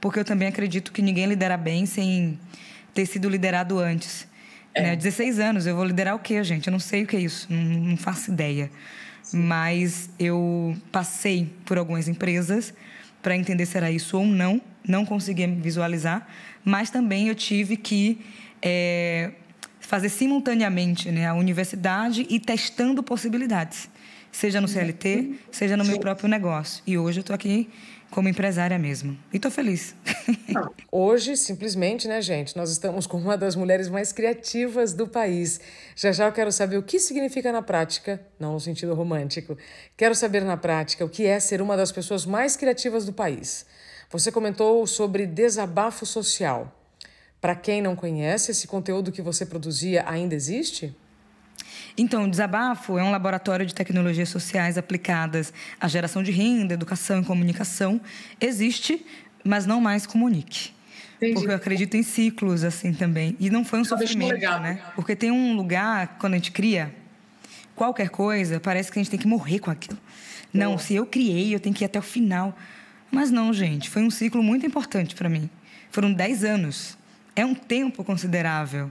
porque 0.00 0.18
eu 0.18 0.24
também 0.24 0.48
acredito 0.48 0.90
que 0.90 1.00
ninguém 1.00 1.24
lidera 1.24 1.56
bem 1.56 1.86
sem 1.86 2.36
ter 2.92 3.06
sido 3.06 3.28
liderado 3.28 3.78
antes. 3.78 4.26
É. 4.74 4.82
Né? 4.82 4.96
16 4.96 5.38
anos, 5.38 5.66
eu 5.68 5.76
vou 5.76 5.84
liderar 5.84 6.16
o 6.16 6.18
quê, 6.18 6.42
gente? 6.42 6.66
Eu 6.66 6.72
não 6.72 6.80
sei 6.80 7.04
o 7.04 7.06
que 7.06 7.16
é 7.16 7.20
isso, 7.20 7.46
não, 7.48 7.62
não 7.62 7.96
faço 7.96 8.32
ideia. 8.32 8.68
Sim. 9.22 9.38
Mas 9.38 10.10
eu 10.18 10.76
passei 10.90 11.48
por 11.64 11.78
algumas 11.78 12.08
empresas 12.08 12.74
para 13.22 13.36
entender 13.36 13.64
se 13.64 13.76
era 13.76 13.88
isso 13.88 14.18
ou 14.18 14.26
não, 14.26 14.60
não 14.86 15.06
conseguia 15.06 15.46
visualizar, 15.46 16.26
mas 16.64 16.90
também 16.90 17.28
eu 17.28 17.36
tive 17.36 17.76
que 17.76 18.20
é, 18.60 19.30
fazer 19.78 20.08
simultaneamente 20.08 21.08
né, 21.12 21.28
a 21.28 21.34
universidade 21.34 22.26
e 22.28 22.40
testando 22.40 23.00
possibilidades 23.00 23.88
seja 24.36 24.60
no 24.60 24.68
CLT, 24.68 25.34
seja 25.50 25.78
no 25.78 25.84
meu 25.84 25.98
próprio 25.98 26.28
negócio. 26.28 26.82
E 26.86 26.98
hoje 26.98 27.20
eu 27.20 27.22
estou 27.22 27.34
aqui 27.34 27.70
como 28.10 28.28
empresária 28.28 28.78
mesmo. 28.78 29.18
E 29.32 29.36
estou 29.36 29.50
feliz. 29.50 29.94
Hoje, 30.92 31.38
simplesmente, 31.38 32.06
né, 32.06 32.20
gente, 32.20 32.54
nós 32.54 32.70
estamos 32.70 33.06
com 33.06 33.16
uma 33.16 33.38
das 33.38 33.56
mulheres 33.56 33.88
mais 33.88 34.12
criativas 34.12 34.92
do 34.92 35.08
país. 35.08 35.58
Já 35.94 36.12
já 36.12 36.26
eu 36.26 36.32
quero 36.32 36.52
saber 36.52 36.76
o 36.76 36.82
que 36.82 37.00
significa 37.00 37.50
na 37.50 37.62
prática, 37.62 38.20
não 38.38 38.52
no 38.52 38.60
sentido 38.60 38.94
romântico. 38.94 39.56
Quero 39.96 40.14
saber 40.14 40.44
na 40.44 40.58
prática 40.58 41.02
o 41.02 41.08
que 41.08 41.24
é 41.24 41.40
ser 41.40 41.62
uma 41.62 41.74
das 41.74 41.90
pessoas 41.90 42.26
mais 42.26 42.56
criativas 42.56 43.06
do 43.06 43.14
país. 43.14 43.64
Você 44.10 44.30
comentou 44.30 44.86
sobre 44.86 45.26
desabafo 45.26 46.04
social. 46.04 46.78
Para 47.40 47.54
quem 47.54 47.80
não 47.80 47.96
conhece, 47.96 48.50
esse 48.50 48.66
conteúdo 48.66 49.10
que 49.10 49.22
você 49.22 49.46
produzia 49.46 50.04
ainda 50.06 50.34
existe? 50.34 50.94
Então, 51.98 52.24
o 52.24 52.30
Desabafo 52.30 52.98
é 52.98 53.02
um 53.02 53.10
laboratório 53.10 53.64
de 53.64 53.74
tecnologias 53.74 54.28
sociais 54.28 54.76
aplicadas 54.76 55.52
à 55.80 55.88
geração 55.88 56.22
de 56.22 56.30
renda, 56.30 56.74
educação 56.74 57.22
e 57.22 57.24
comunicação. 57.24 58.00
Existe, 58.40 59.04
mas 59.42 59.64
não 59.64 59.80
mais 59.80 60.06
comunique. 60.06 60.70
Entendi. 61.16 61.34
Porque 61.34 61.50
eu 61.50 61.56
acredito 61.56 61.96
em 61.96 62.02
ciclos 62.02 62.64
assim 62.64 62.92
também. 62.92 63.34
E 63.40 63.48
não 63.48 63.64
foi 63.64 63.80
um 63.80 63.84
sofrimento, 63.84 64.32
legal, 64.32 64.60
né? 64.60 64.80
Porque 64.94 65.16
tem 65.16 65.30
um 65.30 65.56
lugar, 65.56 66.18
quando 66.18 66.34
a 66.34 66.36
gente 66.36 66.52
cria 66.52 66.94
qualquer 67.74 68.10
coisa, 68.10 68.60
parece 68.60 68.92
que 68.92 68.98
a 68.98 69.02
gente 69.02 69.10
tem 69.10 69.18
que 69.18 69.26
morrer 69.26 69.58
com 69.58 69.70
aquilo. 69.70 69.98
Não, 70.52 70.78
se 70.78 70.94
eu 70.94 71.06
criei, 71.06 71.54
eu 71.54 71.60
tenho 71.60 71.74
que 71.74 71.84
ir 71.84 71.86
até 71.86 71.98
o 71.98 72.02
final. 72.02 72.56
Mas 73.10 73.30
não, 73.30 73.52
gente, 73.52 73.88
foi 73.88 74.02
um 74.02 74.10
ciclo 74.10 74.42
muito 74.42 74.66
importante 74.66 75.14
para 75.14 75.28
mim. 75.28 75.48
Foram 75.90 76.12
10 76.12 76.44
anos. 76.44 76.98
É 77.34 77.44
um 77.44 77.54
tempo 77.54 78.04
considerável, 78.04 78.90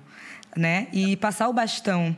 né? 0.55 0.87
E 0.91 1.15
passar 1.17 1.47
o 1.47 1.53
bastão 1.53 2.15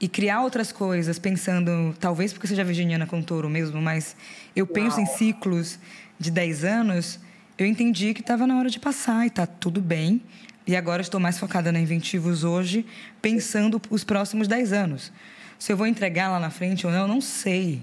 e 0.00 0.08
criar 0.08 0.40
outras 0.42 0.72
coisas, 0.72 1.18
pensando, 1.18 1.94
talvez 2.00 2.32
porque 2.32 2.46
seja 2.46 2.64
virginiana 2.64 3.06
com 3.06 3.22
touro 3.22 3.50
mesmo, 3.50 3.82
mas 3.82 4.16
eu 4.56 4.66
penso 4.66 4.96
Uau. 4.96 5.02
em 5.02 5.06
ciclos 5.06 5.78
de 6.18 6.30
10 6.30 6.64
anos, 6.64 7.20
eu 7.58 7.66
entendi 7.66 8.14
que 8.14 8.22
estava 8.22 8.46
na 8.46 8.58
hora 8.58 8.70
de 8.70 8.80
passar 8.80 9.24
e 9.24 9.26
está 9.28 9.46
tudo 9.46 9.80
bem. 9.80 10.22
E 10.66 10.74
agora 10.74 11.02
estou 11.02 11.20
mais 11.20 11.38
focada 11.38 11.70
na 11.70 11.80
Inventivos 11.80 12.44
hoje, 12.44 12.86
pensando 13.20 13.80
os 13.90 14.02
próximos 14.04 14.48
10 14.48 14.72
anos. 14.72 15.12
Se 15.58 15.72
eu 15.72 15.76
vou 15.76 15.86
entregar 15.86 16.30
lá 16.30 16.40
na 16.40 16.48
frente 16.48 16.86
ou 16.86 16.92
não, 16.92 17.06
não 17.06 17.20
sei. 17.20 17.82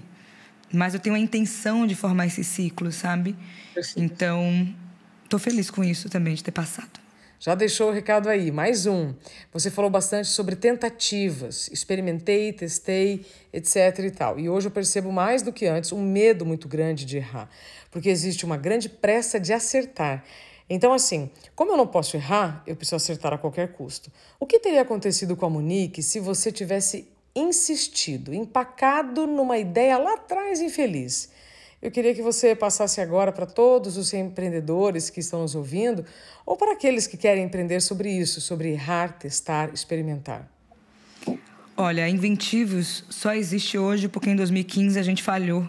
Mas 0.72 0.94
eu 0.94 1.00
tenho 1.00 1.14
a 1.14 1.18
intenção 1.18 1.86
de 1.86 1.94
formar 1.94 2.26
esse 2.26 2.42
ciclo, 2.42 2.90
sabe? 2.90 3.36
Então, 3.96 4.68
estou 5.22 5.38
feliz 5.38 5.70
com 5.70 5.84
isso 5.84 6.08
também, 6.08 6.34
de 6.34 6.42
ter 6.42 6.50
passado. 6.50 6.98
Já 7.40 7.54
deixou 7.54 7.90
o 7.90 7.92
recado 7.92 8.28
aí. 8.28 8.50
Mais 8.50 8.84
um. 8.84 9.14
Você 9.52 9.70
falou 9.70 9.88
bastante 9.88 10.26
sobre 10.26 10.56
tentativas. 10.56 11.68
Experimentei, 11.68 12.52
testei, 12.52 13.24
etc 13.52 13.98
e 14.00 14.10
tal. 14.10 14.40
E 14.40 14.48
hoje 14.48 14.66
eu 14.66 14.72
percebo 14.72 15.12
mais 15.12 15.40
do 15.40 15.52
que 15.52 15.64
antes 15.66 15.92
um 15.92 16.02
medo 16.02 16.44
muito 16.44 16.66
grande 16.66 17.04
de 17.04 17.18
errar, 17.18 17.48
porque 17.92 18.08
existe 18.08 18.44
uma 18.44 18.56
grande 18.56 18.88
pressa 18.88 19.38
de 19.38 19.52
acertar. 19.52 20.24
Então, 20.68 20.92
assim, 20.92 21.30
como 21.54 21.70
eu 21.70 21.76
não 21.76 21.86
posso 21.86 22.16
errar, 22.16 22.62
eu 22.66 22.74
preciso 22.74 22.96
acertar 22.96 23.32
a 23.32 23.38
qualquer 23.38 23.72
custo. 23.72 24.10
O 24.40 24.44
que 24.44 24.58
teria 24.58 24.82
acontecido 24.82 25.36
com 25.36 25.46
a 25.46 25.50
Monique 25.50 26.02
se 26.02 26.18
você 26.18 26.50
tivesse 26.50 27.08
insistido, 27.36 28.34
empacado 28.34 29.28
numa 29.28 29.58
ideia 29.58 29.96
lá 29.96 30.14
atrás 30.14 30.60
infeliz? 30.60 31.30
Eu 31.80 31.92
queria 31.92 32.12
que 32.12 32.22
você 32.22 32.56
passasse 32.56 33.00
agora 33.00 33.30
para 33.30 33.46
todos 33.46 33.96
os 33.96 34.12
empreendedores 34.12 35.10
que 35.10 35.20
estão 35.20 35.42
nos 35.42 35.54
ouvindo, 35.54 36.04
ou 36.44 36.56
para 36.56 36.72
aqueles 36.72 37.06
que 37.06 37.16
querem 37.16 37.44
empreender 37.44 37.80
sobre 37.80 38.10
isso, 38.10 38.40
sobre 38.40 38.70
errar, 38.70 39.12
testar, 39.12 39.72
experimentar. 39.72 40.48
Olha, 41.76 42.08
Inventivos 42.08 43.04
só 43.08 43.32
existe 43.32 43.78
hoje 43.78 44.08
porque 44.08 44.28
em 44.28 44.34
2015 44.34 44.98
a 44.98 45.02
gente 45.02 45.22
falhou. 45.22 45.68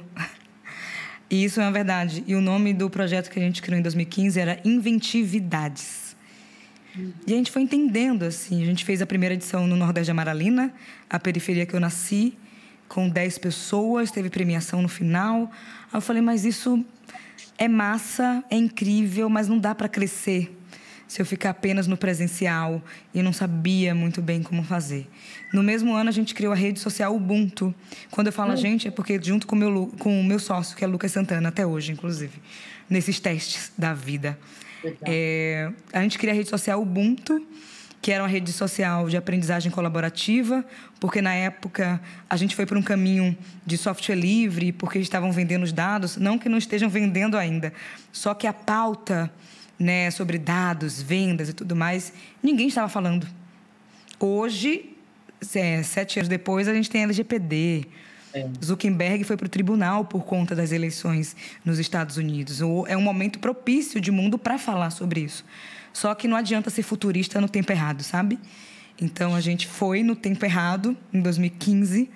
E 1.30 1.44
isso 1.44 1.62
é 1.62 1.64
uma 1.64 1.72
verdade. 1.72 2.24
E 2.26 2.34
o 2.34 2.42
nome 2.42 2.74
do 2.74 2.90
projeto 2.90 3.30
que 3.30 3.38
a 3.38 3.42
gente 3.44 3.62
criou 3.62 3.78
em 3.78 3.84
2015 3.84 4.40
era 4.40 4.60
Inventividades. 4.66 6.16
E 7.28 7.34
a 7.34 7.38
gente 7.38 7.52
foi 7.52 7.62
entendendo, 7.62 8.24
assim. 8.24 8.64
A 8.64 8.66
gente 8.66 8.84
fez 8.84 9.00
a 9.00 9.06
primeira 9.06 9.36
edição 9.36 9.68
no 9.68 9.76
Nordeste 9.76 10.06
de 10.06 10.12
Amaralina, 10.12 10.74
a 11.08 11.20
periferia 11.20 11.68
que 11.68 11.76
eu 11.76 11.80
nasci, 11.80 12.36
com 12.88 13.08
10 13.08 13.38
pessoas, 13.38 14.10
teve 14.10 14.32
premiação 14.32 14.82
no 14.82 14.90
final. 14.90 15.52
Aí 15.92 15.98
eu 15.98 16.02
falei, 16.02 16.22
mas 16.22 16.46
isso 16.46 16.84
é 17.58 17.68
massa, 17.68 18.44
é 18.50 18.56
incrível, 18.56 19.30
mas 19.30 19.48
não 19.48 19.58
dá 19.58 19.76
para 19.76 19.90
crescer 19.90 20.56
se 21.10 21.20
eu 21.20 21.26
ficar 21.26 21.50
apenas 21.50 21.88
no 21.88 21.98
presencial 21.98 22.82
e 23.16 23.24
não 23.24 23.34
sabia 23.34 23.96
muito 23.96 24.22
bem 24.22 24.44
como 24.44 24.64
fazer. 24.64 25.10
No 25.52 25.64
mesmo 25.64 25.96
ano, 25.96 26.08
a 26.08 26.12
gente 26.14 26.36
criou 26.36 26.54
a 26.54 26.56
rede 26.56 26.80
social 26.80 27.16
Ubuntu. 27.16 27.74
Quando 28.12 28.28
eu 28.28 28.34
falo 28.34 28.52
a 28.52 28.54
hum. 28.54 28.58
gente, 28.58 28.88
é 28.88 28.92
porque 28.92 29.20
junto 29.20 29.48
com, 29.48 29.56
meu, 29.56 29.92
com 29.98 30.22
o 30.22 30.24
meu 30.24 30.38
sócio, 30.38 30.78
que 30.78 30.84
é 30.84 30.88
Lucas 30.88 31.12
Santana, 31.12 31.50
até 31.50 31.66
hoje, 31.66 31.92
inclusive, 31.92 32.40
nesses 32.88 33.20
testes 33.20 33.72
da 33.76 33.92
vida. 33.92 34.38
É, 35.02 35.72
a 35.92 36.02
gente 36.04 36.20
cria 36.20 36.32
a 36.32 36.36
rede 36.36 36.48
social 36.48 36.80
Ubuntu, 36.80 37.44
que 38.02 38.12
era 38.12 38.24
uma 38.24 38.30
rede 38.30 38.52
social 38.54 39.10
de 39.10 39.18
aprendizagem 39.18 39.72
colaborativa, 39.72 40.64
porque 41.00 41.22
na 41.22 41.34
época 41.34 42.02
a 42.30 42.38
gente 42.38 42.56
foi 42.56 42.66
por 42.66 42.78
um 42.78 42.82
caminho 42.82 43.38
de 43.66 43.78
software 43.78 44.16
livre, 44.16 44.72
porque 44.72 45.00
estavam 45.00 45.32
vendendo 45.32 45.64
os 45.64 45.74
dados, 45.74 46.16
não 46.18 46.38
que 46.38 46.48
não 46.48 46.58
estejam 46.58 46.90
vendendo 46.90 47.38
ainda, 47.38 47.74
só 48.12 48.34
que 48.34 48.48
a 48.48 48.54
pauta 48.54 49.32
né, 49.78 50.12
sobre 50.12 50.38
dados, 50.38 51.02
vendas 51.02 51.50
e 51.50 51.54
tudo 51.54 51.76
mais, 51.76 52.14
ninguém 52.44 52.68
estava 52.68 52.90
falando. 52.90 53.28
Hoje, 54.20 54.96
é, 55.56 55.82
sete 55.84 56.20
anos 56.20 56.28
depois, 56.28 56.68
a 56.68 56.74
gente 56.74 56.90
tem 56.90 57.04
LGPD. 57.04 57.86
É. 58.34 58.48
Zuckerberg 58.64 59.24
foi 59.24 59.38
para 59.38 59.46
o 59.46 59.50
tribunal 59.50 60.06
por 60.06 60.24
conta 60.24 60.54
das 60.54 60.72
eleições 60.72 61.36
nos 61.64 61.80
Estados 61.80 62.18
Unidos. 62.18 62.62
É 62.88 62.96
um 62.96 63.02
momento 63.02 63.40
propício 63.40 64.00
de 64.00 64.12
mundo 64.12 64.38
para 64.38 64.58
falar 64.58 64.90
sobre 64.90 65.22
isso. 65.22 65.46
Só 65.94 66.14
que 66.16 66.28
não 66.28 66.38
adianta 66.38 66.70
ser 66.70 66.84
futurista 66.84 67.40
no 67.42 67.50
tempo 67.50 67.72
errado, 67.72 68.04
sabe? 68.04 68.40
Então 69.02 69.34
a 69.34 69.42
gente 69.42 69.68
foi 69.68 70.04
no 70.04 70.16
tempo 70.16 70.46
errado, 70.46 70.98
em 71.14 71.22
2015, 71.22 72.10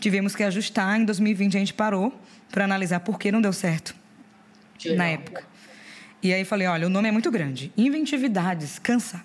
tivemos 0.00 0.34
que 0.34 0.42
ajustar, 0.42 0.98
em 0.98 1.04
2020 1.04 1.56
a 1.56 1.60
gente 1.60 1.74
parou 1.74 2.18
para 2.50 2.64
analisar 2.64 3.00
por 3.00 3.18
que 3.18 3.30
não 3.30 3.40
deu 3.40 3.52
certo 3.52 3.94
na 4.96 5.06
época. 5.06 5.44
E 6.22 6.32
aí 6.32 6.44
falei, 6.44 6.66
olha, 6.66 6.86
o 6.86 6.90
nome 6.90 7.08
é 7.08 7.12
muito 7.12 7.30
grande. 7.30 7.72
Inventividades, 7.76 8.78
cansa. 8.78 9.22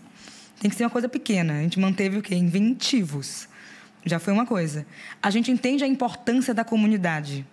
Tem 0.60 0.70
que 0.70 0.76
ser 0.76 0.84
uma 0.84 0.90
coisa 0.90 1.10
pequena. 1.10 1.60
A 1.60 1.62
gente 1.62 1.80
manteve 1.80 2.18
o 2.18 2.22
quê? 2.22 2.36
Inventivos. 2.36 3.50
Já 4.06 4.20
foi 4.20 4.32
uma 4.32 4.46
coisa. 4.46 4.86
A 5.22 5.30
gente 5.30 5.52
entende 5.52 5.84
a 5.84 5.88
importância 5.88 6.54
da 6.54 6.64
comunidade. 6.64 7.46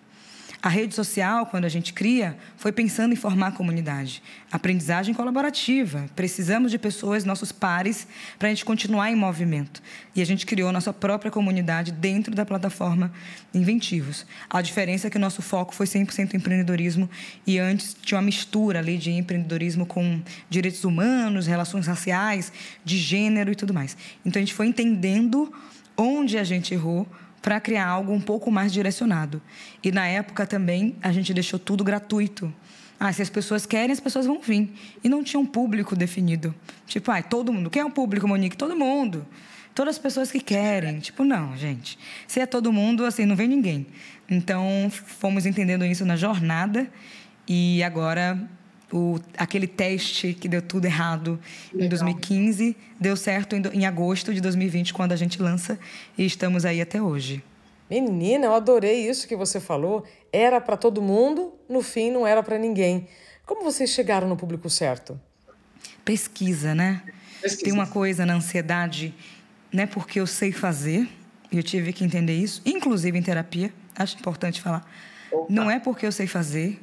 A 0.63 0.69
rede 0.69 0.95
social, 0.95 1.47
quando 1.47 1.65
a 1.65 1.69
gente 1.69 1.93
cria, 1.93 2.37
foi 2.57 2.71
pensando 2.71 3.13
em 3.13 3.17
formar 3.17 3.49
a 3.49 3.51
comunidade. 3.51 4.23
Aprendizagem 4.51 5.13
colaborativa. 5.13 6.09
Precisamos 6.15 6.71
de 6.71 6.79
pessoas, 6.79 7.25
nossos 7.25 7.51
pares, 7.51 8.07
para 8.39 8.47
a 8.47 8.51
gente 8.51 8.65
continuar 8.65 9.11
em 9.11 9.17
movimento. 9.17 9.83
E 10.15 10.23
a 10.23 10.25
gente 10.25 10.47
criou 10.47 10.71
nossa 10.71 10.93
própria 10.93 11.33
comunidade 11.33 11.91
dentro 11.91 12.33
da 12.33 12.47
plataforma 12.47 13.11
Inventivos. 13.53 14.25
A 14.49 14.63
diferença 14.63 15.09
é 15.09 15.11
que 15.11 15.17
o 15.17 15.21
nosso 15.21 15.43
foco 15.43 15.75
foi 15.75 15.85
100% 15.85 16.35
empreendedorismo 16.35 17.11
e 17.45 17.59
antes 17.59 17.97
tinha 18.01 18.17
uma 18.17 18.25
mistura 18.25 18.79
ali 18.79 18.97
de 18.97 19.11
empreendedorismo 19.11 19.85
com 19.85 20.23
direitos 20.49 20.85
humanos, 20.85 21.49
relações 21.49 21.89
raciais, 21.89 22.53
de 22.85 22.97
gênero 22.97 23.51
e 23.51 23.57
tudo 23.57 23.75
mais. 23.75 23.97
Então 24.25 24.41
a 24.41 24.45
gente 24.45 24.55
foi 24.55 24.69
entendendo 24.69 25.53
onde 25.97 26.39
a 26.39 26.45
gente 26.45 26.73
errou 26.73 27.07
para 27.43 27.61
criar 27.61 27.87
algo 27.87 28.13
um 28.13 28.21
pouco 28.21 28.51
mais 28.51 28.73
direcionado. 28.73 29.43
E 29.83 29.91
na 29.91 30.07
época 30.07 30.47
também 30.47 30.97
a 31.03 31.13
gente 31.13 31.35
deixou 31.35 31.59
tudo 31.59 31.83
gratuito. 31.83 32.53
Ah, 32.99 33.13
se 33.13 33.21
as 33.21 33.29
pessoas 33.29 33.67
querem, 33.67 33.93
as 33.93 33.99
pessoas 33.99 34.27
vão 34.27 34.41
vir. 34.41 34.73
E 35.03 35.09
não 35.09 35.25
tinha 35.25 35.41
um 35.41 35.45
público 35.45 35.97
definido. 35.97 36.55
Tipo, 36.87 37.11
ah, 37.11 37.21
todo 37.21 37.53
mundo. 37.53 37.69
Quem 37.69 37.83
é 37.83 37.85
o 37.85 37.91
público, 37.91 38.29
Monique? 38.29 38.57
Todo 38.57 38.77
mundo. 38.77 39.27
Todas 39.75 39.97
as 39.97 39.99
pessoas 39.99 40.31
que 40.31 40.39
querem. 40.39 41.01
Tipo, 41.01 41.25
não, 41.25 41.57
gente. 41.57 41.99
Se 42.29 42.39
é 42.39 42.47
todo 42.47 42.73
mundo, 42.73 43.05
assim, 43.05 43.27
não 43.27 43.35
vem 43.35 43.49
ninguém. 43.49 43.89
Então, 44.31 44.89
fomos 44.91 45.47
entendendo 45.47 45.85
isso 45.85 46.05
na 46.05 46.15
jornada. 46.15 46.89
E 47.49 47.83
agora 47.83 48.39
o, 48.93 49.19
aquele 49.39 49.67
teste 49.67 50.35
que 50.35 50.49
deu 50.49 50.61
tudo 50.61 50.85
errado 50.85 51.41
Legal. 51.73 51.87
em 51.87 51.89
2015 51.89 52.77
deu 53.01 53.17
certo 53.17 53.57
em, 53.57 53.63
em 53.73 53.87
agosto 53.87 54.35
de 54.35 54.41
2020, 54.41 54.93
quando 54.93 55.13
a 55.13 55.17
gente 55.17 55.41
lança, 55.41 55.79
e 56.17 56.25
estamos 56.25 56.65
aí 56.65 56.81
até 56.81 57.01
hoje. 57.01 57.43
Menina, 57.89 58.47
eu 58.47 58.55
adorei 58.55 59.09
isso 59.09 59.27
que 59.29 59.37
você 59.37 59.61
falou. 59.61 60.05
Era 60.33 60.61
para 60.61 60.77
todo 60.77 61.03
mundo, 61.03 61.53
no 61.69 61.83
fim 61.83 62.11
não 62.11 62.27
era 62.27 62.43
para 62.43 62.59
ninguém. 62.59 63.09
Como 63.45 63.65
vocês 63.65 63.91
chegaram 63.91 64.29
no 64.29 64.37
público 64.37 64.71
certo? 64.71 65.21
Pesquisa, 66.05 66.75
né? 66.75 67.03
Pesquisa. 67.41 67.65
Tem 67.65 67.73
uma 67.73 67.87
coisa 67.87 68.25
na 68.25 68.35
ansiedade, 68.35 69.15
não 69.73 69.83
é 69.83 69.87
porque 69.87 70.21
eu 70.21 70.27
sei 70.27 70.53
fazer, 70.53 71.09
e 71.51 71.57
eu 71.57 71.63
tive 71.63 71.93
que 71.93 72.05
entender 72.05 72.35
isso, 72.35 72.63
inclusive 72.65 73.19
em 73.19 73.23
terapia, 73.23 73.73
acho 73.95 74.17
importante 74.17 74.61
falar. 74.61 74.89
Opa. 75.31 75.47
Não 75.51 75.71
é 75.71 75.79
porque 75.79 76.07
eu 76.07 76.13
sei 76.13 76.27
fazer, 76.27 76.81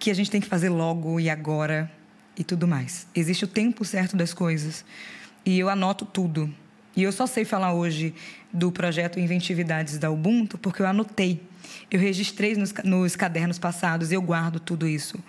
que 0.00 0.10
a 0.10 0.14
gente 0.14 0.30
tem 0.30 0.40
que 0.40 0.48
fazer 0.48 0.70
logo 0.70 1.20
e 1.20 1.28
agora 1.28 1.92
e 2.36 2.42
tudo 2.42 2.66
mais. 2.66 3.06
Existe 3.14 3.44
o 3.44 3.46
tempo 3.46 3.84
certo 3.84 4.16
das 4.16 4.32
coisas. 4.32 4.82
E 5.44 5.58
eu 5.58 5.68
anoto 5.68 6.06
tudo. 6.06 6.52
E 6.96 7.02
eu 7.02 7.12
só 7.12 7.26
sei 7.26 7.44
falar 7.44 7.74
hoje 7.74 8.14
do 8.50 8.72
projeto 8.72 9.20
Inventividades 9.20 9.98
da 9.98 10.10
Ubuntu 10.10 10.56
porque 10.56 10.80
eu 10.80 10.86
anotei. 10.86 11.42
Eu 11.90 12.00
registrei 12.00 12.56
nos, 12.56 12.72
nos 12.82 13.14
cadernos 13.14 13.58
passados 13.58 14.10
eu 14.10 14.22
guardo 14.22 14.58
tudo 14.58 14.88
isso. 14.88 15.22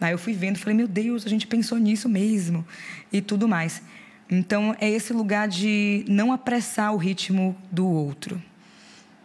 Aí 0.00 0.12
eu 0.12 0.18
fui 0.18 0.32
vendo, 0.32 0.58
falei, 0.58 0.74
meu 0.74 0.88
Deus, 0.88 1.26
a 1.26 1.28
gente 1.28 1.46
pensou 1.46 1.76
nisso 1.78 2.08
mesmo 2.08 2.66
e 3.12 3.20
tudo 3.20 3.46
mais. 3.46 3.82
Então 4.30 4.74
é 4.80 4.88
esse 4.88 5.12
lugar 5.12 5.46
de 5.48 6.02
não 6.08 6.32
apressar 6.32 6.94
o 6.94 6.96
ritmo 6.96 7.54
do 7.70 7.86
outro. 7.86 8.42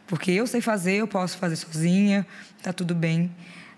Porque 0.07 0.31
eu 0.31 0.45
sei 0.45 0.59
fazer, 0.59 0.95
eu 0.95 1.07
posso 1.07 1.37
fazer 1.37 1.55
sozinha, 1.55 2.27
tá 2.61 2.73
tudo 2.73 2.93
bem 2.93 3.31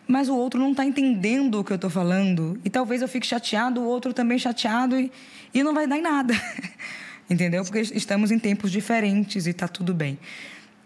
mas 0.08 0.30
o 0.30 0.36
outro 0.36 0.60
não 0.60 0.72
está 0.72 0.86
entendendo 0.86 1.60
o 1.60 1.64
que 1.64 1.72
eu 1.72 1.76
estou 1.76 1.90
falando. 1.90 2.60
E 2.66 2.70
talvez 2.70 3.02
eu 3.02 3.08
fique 3.08 3.26
chateado, 3.26 3.82
o 3.82 3.86
outro 3.86 4.14
também 4.14 4.38
chateado, 4.38 5.00
e, 5.00 5.12
e 5.54 5.64
não 5.64 5.74
vai 5.74 5.88
dar 5.88 5.98
em 5.98 6.02
nada. 6.02 6.34
Entendeu? 7.30 7.64
Porque 7.64 7.80
estamos 7.80 8.32
em 8.32 8.38
tempos 8.38 8.72
diferentes 8.72 9.46
e 9.46 9.52
está 9.52 9.68
tudo 9.68 9.94
bem. 9.94 10.20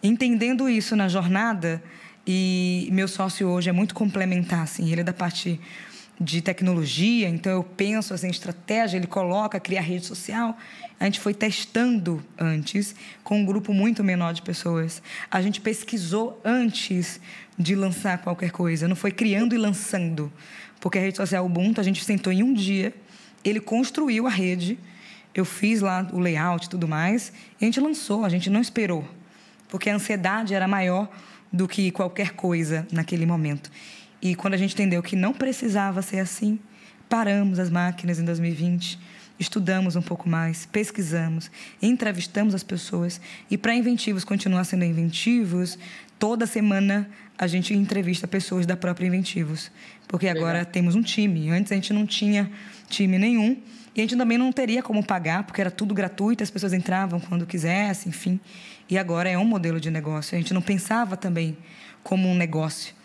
Entendendo 0.03 0.69
isso 0.69 0.95
na 0.95 1.07
jornada, 1.07 1.81
e 2.27 2.87
meu 2.91 3.07
sócio 3.07 3.47
hoje 3.47 3.69
é 3.69 3.73
muito 3.73 3.95
complementar, 3.95 4.61
assim, 4.61 4.91
ele 4.91 5.01
é 5.01 5.03
da 5.03 5.13
parte 5.13 5.59
de 6.19 6.41
tecnologia, 6.41 7.27
então 7.27 7.51
eu 7.51 7.63
penso 7.63 8.13
assim, 8.13 8.29
estratégia, 8.29 8.97
ele 8.97 9.07
coloca, 9.07 9.59
cria 9.59 9.81
rede 9.81 10.05
social. 10.05 10.57
A 10.99 11.05
gente 11.05 11.19
foi 11.19 11.33
testando 11.33 12.23
antes 12.39 12.95
com 13.23 13.39
um 13.39 13.45
grupo 13.45 13.73
muito 13.73 14.03
menor 14.03 14.33
de 14.33 14.41
pessoas. 14.41 15.01
A 15.29 15.41
gente 15.41 15.59
pesquisou 15.59 16.39
antes 16.43 17.19
de 17.57 17.75
lançar 17.75 18.19
qualquer 18.19 18.51
coisa, 18.51 18.87
não 18.87 18.95
foi 18.95 19.11
criando 19.11 19.53
e 19.53 19.57
lançando. 19.57 20.31
Porque 20.79 20.97
a 20.97 21.01
rede 21.01 21.17
social 21.17 21.45
Ubuntu, 21.45 21.81
a 21.81 21.83
gente 21.83 22.03
sentou 22.03 22.31
em 22.31 22.43
um 22.43 22.53
dia, 22.53 22.93
ele 23.43 23.59
construiu 23.59 24.25
a 24.25 24.29
rede, 24.29 24.79
eu 25.33 25.43
fiz 25.43 25.81
lá 25.81 26.07
o 26.13 26.19
layout 26.19 26.65
e 26.65 26.69
tudo 26.69 26.87
mais, 26.87 27.33
e 27.59 27.65
a 27.65 27.67
gente 27.67 27.79
lançou, 27.79 28.23
a 28.23 28.29
gente 28.29 28.49
não 28.49 28.61
esperou. 28.61 29.05
Porque 29.67 29.89
a 29.89 29.95
ansiedade 29.95 30.53
era 30.53 30.67
maior 30.67 31.09
do 31.51 31.67
que 31.67 31.91
qualquer 31.91 32.31
coisa 32.31 32.87
naquele 32.91 33.25
momento. 33.25 33.69
E 34.25 34.33
quando 34.33 34.55
a 34.55 34.57
gente 34.57 34.73
entendeu 34.73 35.03
que 35.03 35.15
não 35.15 35.31
precisava 35.31 36.01
ser 36.01 36.17
assim, 36.17 36.57
paramos 37.07 37.59
as 37.59 37.69
máquinas 37.69 38.17
em 38.17 38.25
2020, 38.25 38.97
estudamos 39.39 39.95
um 39.95 40.01
pouco 40.01 40.27
mais, 40.27 40.65
pesquisamos, 40.65 41.51
entrevistamos 41.79 42.55
as 42.55 42.63
pessoas. 42.63 43.21
E 43.51 43.55
para 43.55 43.75
Inventivos 43.75 44.23
continuar 44.23 44.63
sendo 44.63 44.83
inventivos, 44.83 45.77
toda 46.17 46.47
semana 46.47 47.07
a 47.37 47.45
gente 47.45 47.75
entrevista 47.75 48.27
pessoas 48.27 48.65
da 48.65 48.75
própria 48.75 49.05
Inventivos. 49.05 49.69
Porque 50.07 50.27
agora 50.27 50.57
Legal. 50.57 50.71
temos 50.71 50.95
um 50.95 51.03
time. 51.03 51.51
Antes 51.51 51.71
a 51.71 51.75
gente 51.75 51.93
não 51.93 52.07
tinha 52.07 52.49
time 52.89 53.19
nenhum. 53.19 53.55
E 53.95 54.01
a 54.01 54.03
gente 54.05 54.17
também 54.17 54.39
não 54.39 54.51
teria 54.51 54.81
como 54.81 55.05
pagar, 55.05 55.43
porque 55.43 55.61
era 55.61 55.69
tudo 55.69 55.93
gratuito, 55.93 56.41
as 56.41 56.49
pessoas 56.49 56.73
entravam 56.73 57.19
quando 57.19 57.45
quisessem, 57.45 58.09
enfim. 58.09 58.39
E 58.89 58.97
agora 58.97 59.29
é 59.29 59.37
um 59.37 59.45
modelo 59.45 59.79
de 59.79 59.91
negócio. 59.91 60.35
A 60.35 60.41
gente 60.41 60.51
não 60.51 60.63
pensava 60.63 61.15
também 61.15 61.55
como 62.01 62.27
um 62.27 62.35
negócio 62.35 62.95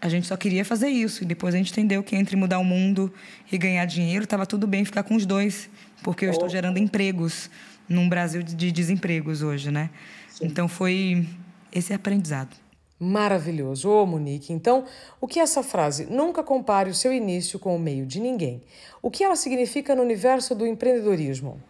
a 0.00 0.08
gente 0.08 0.26
só 0.26 0.36
queria 0.36 0.64
fazer 0.64 0.88
isso. 0.88 1.22
E 1.22 1.26
depois 1.26 1.54
a 1.54 1.58
gente 1.58 1.70
entendeu 1.72 2.02
que 2.02 2.16
entre 2.16 2.36
mudar 2.36 2.58
o 2.58 2.64
mundo 2.64 3.12
e 3.50 3.58
ganhar 3.58 3.84
dinheiro, 3.84 4.24
estava 4.24 4.46
tudo 4.46 4.66
bem 4.66 4.84
ficar 4.84 5.02
com 5.02 5.14
os 5.14 5.26
dois, 5.26 5.68
porque 6.02 6.24
eu 6.24 6.30
estou 6.30 6.48
gerando 6.48 6.78
empregos 6.78 7.50
num 7.88 8.08
Brasil 8.08 8.42
de 8.42 8.70
desempregos 8.72 9.42
hoje, 9.42 9.70
né? 9.70 9.90
Sim. 10.28 10.46
Então 10.46 10.68
foi 10.68 11.26
esse 11.72 11.92
aprendizado. 11.92 12.56
Maravilhoso. 12.98 13.88
Ô, 13.88 14.04
Monique, 14.04 14.52
então, 14.52 14.84
o 15.20 15.26
que 15.26 15.40
é 15.40 15.42
essa 15.42 15.62
frase? 15.62 16.06
Nunca 16.06 16.42
compare 16.42 16.90
o 16.90 16.94
seu 16.94 17.12
início 17.12 17.58
com 17.58 17.74
o 17.74 17.78
meio 17.78 18.04
de 18.04 18.20
ninguém. 18.20 18.62
O 19.00 19.10
que 19.10 19.24
ela 19.24 19.36
significa 19.36 19.94
no 19.94 20.02
universo 20.02 20.54
do 20.54 20.66
empreendedorismo? 20.66 21.60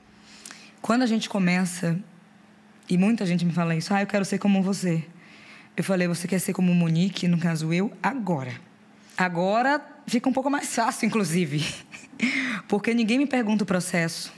Quando 0.82 1.02
a 1.02 1.06
gente 1.06 1.28
começa, 1.28 1.96
e 2.88 2.98
muita 2.98 3.24
gente 3.24 3.44
me 3.44 3.52
fala 3.52 3.76
isso, 3.76 3.94
ah, 3.94 4.02
eu 4.02 4.08
quero 4.08 4.24
ser 4.24 4.38
como 4.38 4.60
você. 4.60 5.04
Eu 5.76 5.84
falei, 5.84 6.08
você 6.08 6.28
quer 6.28 6.38
ser 6.38 6.52
como 6.52 6.74
Monique, 6.74 7.28
no 7.28 7.38
caso 7.38 7.72
eu, 7.72 7.92
agora. 8.02 8.52
Agora 9.16 9.80
fica 10.06 10.28
um 10.28 10.32
pouco 10.32 10.50
mais 10.50 10.74
fácil, 10.74 11.06
inclusive. 11.06 11.64
Porque 12.68 12.92
ninguém 12.92 13.18
me 13.18 13.26
pergunta 13.26 13.64
o 13.64 13.66
processo. 13.66 14.32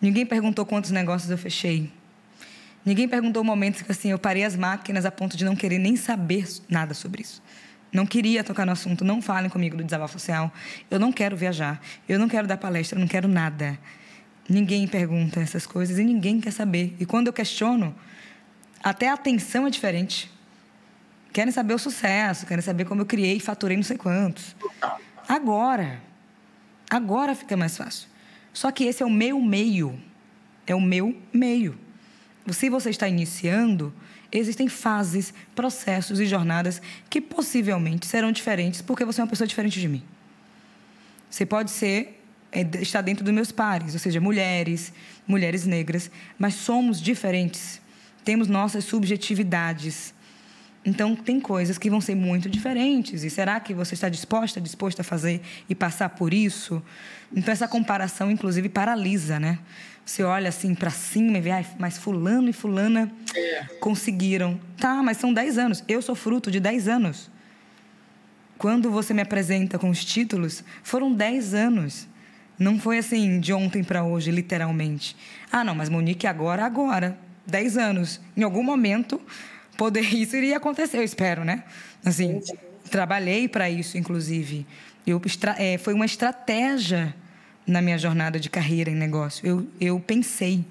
Ninguém 0.00 0.24
perguntou 0.24 0.64
quantos 0.64 0.90
negócios 0.90 1.30
eu 1.30 1.36
fechei. 1.36 1.90
Ninguém 2.84 3.06
perguntou 3.06 3.42
o 3.42 3.44
momento 3.44 3.84
que 3.84 3.92
assim, 3.92 4.10
eu 4.10 4.18
parei 4.18 4.44
as 4.44 4.56
máquinas 4.56 5.04
a 5.04 5.10
ponto 5.10 5.36
de 5.36 5.44
não 5.44 5.54
querer 5.54 5.78
nem 5.78 5.96
saber 5.96 6.46
nada 6.68 6.94
sobre 6.94 7.22
isso. 7.22 7.42
Não 7.92 8.06
queria 8.06 8.42
tocar 8.44 8.64
no 8.64 8.72
assunto, 8.72 9.04
não 9.04 9.20
falem 9.20 9.50
comigo 9.50 9.76
do 9.76 9.84
desabafo 9.84 10.12
social. 10.12 10.52
Eu 10.90 10.98
não 10.98 11.12
quero 11.12 11.36
viajar, 11.36 11.80
eu 12.08 12.18
não 12.18 12.28
quero 12.28 12.46
dar 12.46 12.56
palestra, 12.56 12.96
eu 12.96 13.00
não 13.00 13.08
quero 13.08 13.28
nada. 13.28 13.78
Ninguém 14.48 14.86
pergunta 14.86 15.40
essas 15.40 15.66
coisas 15.66 15.98
e 15.98 16.04
ninguém 16.04 16.40
quer 16.40 16.52
saber. 16.52 16.94
E 16.98 17.04
quando 17.04 17.26
eu 17.26 17.32
questiono, 17.32 17.94
até 18.82 19.08
a 19.08 19.14
atenção 19.14 19.66
é 19.66 19.70
diferente. 19.70 20.30
Querem 21.32 21.52
saber 21.52 21.74
o 21.74 21.78
sucesso, 21.78 22.46
querem 22.46 22.62
saber 22.62 22.84
como 22.84 23.02
eu 23.02 23.06
criei 23.06 23.36
e 23.36 23.40
faturei 23.40 23.76
não 23.76 23.84
sei 23.84 23.96
quantos. 23.96 24.56
Agora. 25.28 26.02
Agora 26.88 27.34
fica 27.34 27.56
mais 27.56 27.76
fácil. 27.76 28.08
Só 28.52 28.70
que 28.72 28.84
esse 28.84 29.02
é 29.02 29.06
o 29.06 29.10
meu 29.10 29.40
meio. 29.40 29.98
É 30.66 30.74
o 30.74 30.80
meu 30.80 31.16
meio. 31.32 31.78
Se 32.50 32.68
você 32.68 32.90
está 32.90 33.06
iniciando, 33.06 33.94
existem 34.32 34.68
fases, 34.68 35.32
processos 35.54 36.18
e 36.18 36.26
jornadas 36.26 36.82
que 37.08 37.20
possivelmente 37.20 38.06
serão 38.06 38.32
diferentes 38.32 38.82
porque 38.82 39.04
você 39.04 39.20
é 39.20 39.24
uma 39.24 39.30
pessoa 39.30 39.46
diferente 39.46 39.78
de 39.78 39.88
mim. 39.88 40.02
Você 41.30 41.46
pode 41.46 41.70
ser 41.70 42.20
é, 42.50 42.62
estar 42.80 43.02
dentro 43.02 43.24
dos 43.24 43.32
meus 43.32 43.52
pares, 43.52 43.94
ou 43.94 44.00
seja, 44.00 44.20
mulheres, 44.20 44.92
mulheres 45.26 45.64
negras, 45.64 46.10
mas 46.36 46.54
somos 46.54 47.00
diferentes. 47.00 47.80
Temos 48.24 48.48
nossas 48.48 48.84
subjetividades 48.84 50.12
Então, 50.84 51.14
tem 51.14 51.38
coisas 51.38 51.76
que 51.76 51.90
vão 51.90 52.00
ser 52.00 52.14
muito 52.14 52.48
diferentes. 52.48 53.22
E 53.22 53.30
será 53.30 53.60
que 53.60 53.74
você 53.74 53.94
está 53.94 54.08
disposta, 54.08 54.60
disposta 54.60 55.02
a 55.02 55.04
fazer 55.04 55.42
e 55.68 55.74
passar 55.74 56.08
por 56.10 56.32
isso? 56.32 56.82
Então, 57.34 57.52
essa 57.52 57.68
comparação, 57.68 58.30
inclusive, 58.30 58.68
paralisa, 58.68 59.38
né? 59.38 59.58
Você 60.04 60.22
olha 60.22 60.48
assim 60.48 60.74
para 60.74 60.90
cima 60.90 61.38
e 61.38 61.40
vê, 61.40 61.50
ah, 61.50 61.64
mas 61.78 61.98
fulano 61.98 62.48
e 62.48 62.52
fulana 62.52 63.12
é. 63.34 63.64
conseguiram. 63.78 64.58
Tá, 64.76 65.02
mas 65.02 65.18
são 65.18 65.32
10 65.32 65.58
anos. 65.58 65.84
Eu 65.86 66.00
sou 66.00 66.14
fruto 66.14 66.50
de 66.50 66.58
10 66.58 66.88
anos. 66.88 67.30
Quando 68.56 68.90
você 68.90 69.14
me 69.14 69.22
apresenta 69.22 69.78
com 69.78 69.88
os 69.88 70.04
títulos, 70.04 70.64
foram 70.82 71.12
10 71.12 71.54
anos. 71.54 72.08
Não 72.58 72.78
foi 72.78 72.98
assim, 72.98 73.38
de 73.38 73.52
ontem 73.52 73.84
para 73.84 74.02
hoje, 74.02 74.30
literalmente. 74.30 75.16
Ah, 75.52 75.62
não, 75.62 75.74
mas 75.74 75.88
Monique 75.88 76.26
agora, 76.26 76.64
agora. 76.64 77.16
10 77.46 77.78
anos. 77.78 78.20
Em 78.36 78.42
algum 78.42 78.62
momento, 78.62 79.20
poder 79.80 80.02
isso 80.14 80.36
iria 80.36 80.58
acontecer, 80.58 80.98
eu 80.98 81.02
espero, 81.02 81.42
né? 81.42 81.64
Assim, 82.04 82.42
trabalhei 82.90 83.48
para 83.48 83.70
isso, 83.70 83.96
inclusive. 83.96 84.66
Eu, 85.06 85.22
é, 85.56 85.78
foi 85.78 85.94
uma 85.94 86.04
estratégia 86.04 87.14
na 87.66 87.80
minha 87.80 87.96
jornada 87.96 88.38
de 88.38 88.50
carreira 88.50 88.90
em 88.90 88.94
negócio. 88.94 89.46
Eu, 89.46 89.66
eu 89.80 89.98
pensei, 89.98 90.62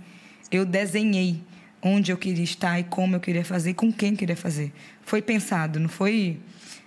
eu 0.52 0.64
desenhei 0.64 1.42
onde 1.82 2.12
eu 2.12 2.18
queria 2.18 2.44
estar 2.44 2.80
e 2.80 2.84
como 2.84 3.16
eu 3.16 3.20
queria 3.20 3.44
fazer 3.44 3.72
e 3.72 3.74
com 3.74 3.92
quem 3.92 4.16
queria 4.16 4.36
fazer. 4.36 4.72
Foi 5.02 5.24
pensado, 5.24 5.80
não 5.80 5.90
foi 5.90 6.40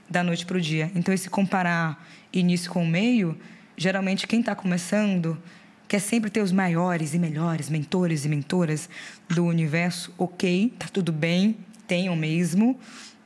da 0.09 0.23
noite 0.23 0.47
para 0.47 0.59
o 0.59 0.61
dia. 0.61 0.93
Então, 0.95 1.13
esse 1.13 1.29
comparar 1.29 2.07
início 2.33 2.71
com 2.71 2.85
o 2.85 2.87
meio, 2.87 3.37
geralmente 3.77 4.29
quem 4.29 4.39
está 4.39 4.55
começando 4.55 5.37
quer 5.89 5.99
sempre 5.99 6.31
ter 6.31 6.41
os 6.41 6.53
maiores 6.53 7.15
e 7.15 7.19
melhores 7.19 7.69
mentores 7.69 8.25
e 8.25 8.29
mentoras 8.29 8.89
do 9.29 9.45
universo. 9.45 10.15
Ok, 10.17 10.73
tá 10.79 10.87
tudo 10.93 11.11
bem, 11.11 11.57
tenham 11.93 12.17
mesmo, 12.17 12.79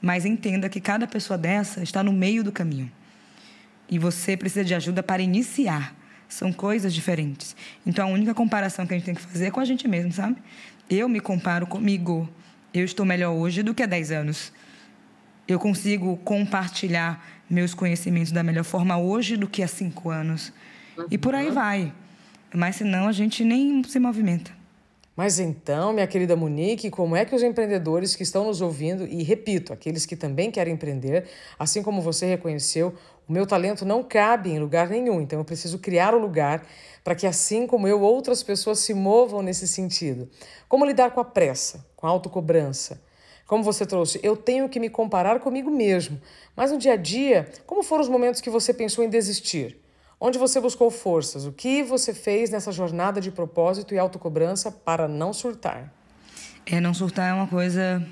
mas 0.02 0.24
entenda 0.24 0.68
que 0.68 0.80
cada 0.80 1.06
pessoa 1.06 1.38
dessa 1.38 1.84
está 1.84 2.02
no 2.02 2.12
meio 2.12 2.42
do 2.42 2.50
caminho. 2.50 2.90
E 3.88 3.96
você 3.96 4.36
precisa 4.36 4.64
de 4.64 4.74
ajuda 4.74 5.04
para 5.04 5.22
iniciar. 5.22 5.94
São 6.28 6.52
coisas 6.52 6.92
diferentes. 6.92 7.54
Então 7.86 8.08
a 8.08 8.10
única 8.10 8.34
comparação 8.34 8.84
que 8.84 8.92
a 8.92 8.96
gente 8.96 9.06
tem 9.06 9.14
que 9.14 9.20
fazer 9.20 9.46
é 9.46 9.50
com 9.52 9.60
a 9.60 9.64
gente 9.64 9.86
mesmo, 9.86 10.10
sabe? 10.10 10.42
Eu 10.90 11.08
me 11.08 11.20
comparo 11.20 11.64
comigo. 11.64 12.28
Eu 12.74 12.84
estou 12.84 13.06
melhor 13.06 13.34
hoje 13.34 13.62
do 13.62 13.72
que 13.72 13.84
há 13.84 13.86
10 13.86 14.10
anos. 14.10 14.52
Eu 15.46 15.60
consigo 15.60 16.16
compartilhar 16.24 17.24
meus 17.48 17.72
conhecimentos 17.72 18.32
da 18.32 18.42
melhor 18.42 18.64
forma 18.64 18.98
hoje 18.98 19.36
do 19.36 19.46
que 19.46 19.62
há 19.62 19.68
5 19.68 20.10
anos. 20.10 20.52
E 21.08 21.16
por 21.16 21.36
aí 21.36 21.52
vai. 21.52 21.92
Mas 22.52 22.74
senão 22.74 23.06
a 23.06 23.12
gente 23.12 23.44
nem 23.44 23.84
se 23.84 24.00
movimenta. 24.00 24.55
Mas 25.16 25.38
então, 25.38 25.94
minha 25.94 26.06
querida 26.06 26.36
Monique, 26.36 26.90
como 26.90 27.16
é 27.16 27.24
que 27.24 27.34
os 27.34 27.42
empreendedores 27.42 28.14
que 28.14 28.22
estão 28.22 28.44
nos 28.44 28.60
ouvindo, 28.60 29.06
e 29.06 29.22
repito, 29.22 29.72
aqueles 29.72 30.04
que 30.04 30.14
também 30.14 30.50
querem 30.50 30.74
empreender, 30.74 31.24
assim 31.58 31.82
como 31.82 32.02
você 32.02 32.26
reconheceu, 32.26 32.94
o 33.26 33.32
meu 33.32 33.46
talento 33.46 33.86
não 33.86 34.02
cabe 34.02 34.50
em 34.50 34.58
lugar 34.58 34.90
nenhum, 34.90 35.22
então 35.22 35.38
eu 35.38 35.44
preciso 35.44 35.78
criar 35.78 36.12
o 36.12 36.18
um 36.18 36.20
lugar 36.20 36.66
para 37.02 37.14
que, 37.14 37.26
assim 37.26 37.66
como 37.66 37.88
eu, 37.88 38.02
outras 38.02 38.42
pessoas 38.42 38.80
se 38.80 38.92
movam 38.92 39.40
nesse 39.40 39.66
sentido. 39.66 40.28
Como 40.68 40.84
lidar 40.84 41.10
com 41.12 41.20
a 41.20 41.24
pressa, 41.24 41.86
com 41.96 42.06
a 42.06 42.10
autocobrança? 42.10 43.00
Como 43.46 43.64
você 43.64 43.86
trouxe, 43.86 44.20
eu 44.22 44.36
tenho 44.36 44.68
que 44.68 44.78
me 44.78 44.90
comparar 44.90 45.40
comigo 45.40 45.70
mesmo. 45.70 46.20
Mas 46.54 46.70
no 46.72 46.78
dia 46.78 46.92
a 46.92 46.96
dia, 46.96 47.48
como 47.64 47.82
foram 47.82 48.02
os 48.02 48.08
momentos 48.08 48.42
que 48.42 48.50
você 48.50 48.74
pensou 48.74 49.02
em 49.02 49.08
desistir? 49.08 49.85
Onde 50.18 50.38
você 50.38 50.60
buscou 50.60 50.90
forças? 50.90 51.44
O 51.44 51.52
que 51.52 51.82
você 51.82 52.14
fez 52.14 52.48
nessa 52.50 52.72
jornada 52.72 53.20
de 53.20 53.30
propósito 53.30 53.94
e 53.94 53.98
autocobrança 53.98 54.72
para 54.72 55.06
não 55.06 55.32
surtar? 55.32 55.92
É, 56.64 56.80
não 56.80 56.94
surtar 56.94 57.30
é 57.30 57.34
uma 57.34 57.46
coisa 57.46 58.06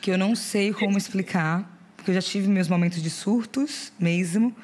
que 0.00 0.10
eu 0.10 0.16
não 0.16 0.36
sei 0.36 0.72
como 0.72 0.96
explicar 0.96 1.78
porque 1.96 2.12
eu 2.12 2.14
já 2.14 2.22
tive 2.22 2.48
meus 2.48 2.68
momentos 2.68 3.02
de 3.02 3.10
surtos 3.10 3.92
mesmo. 3.98 4.56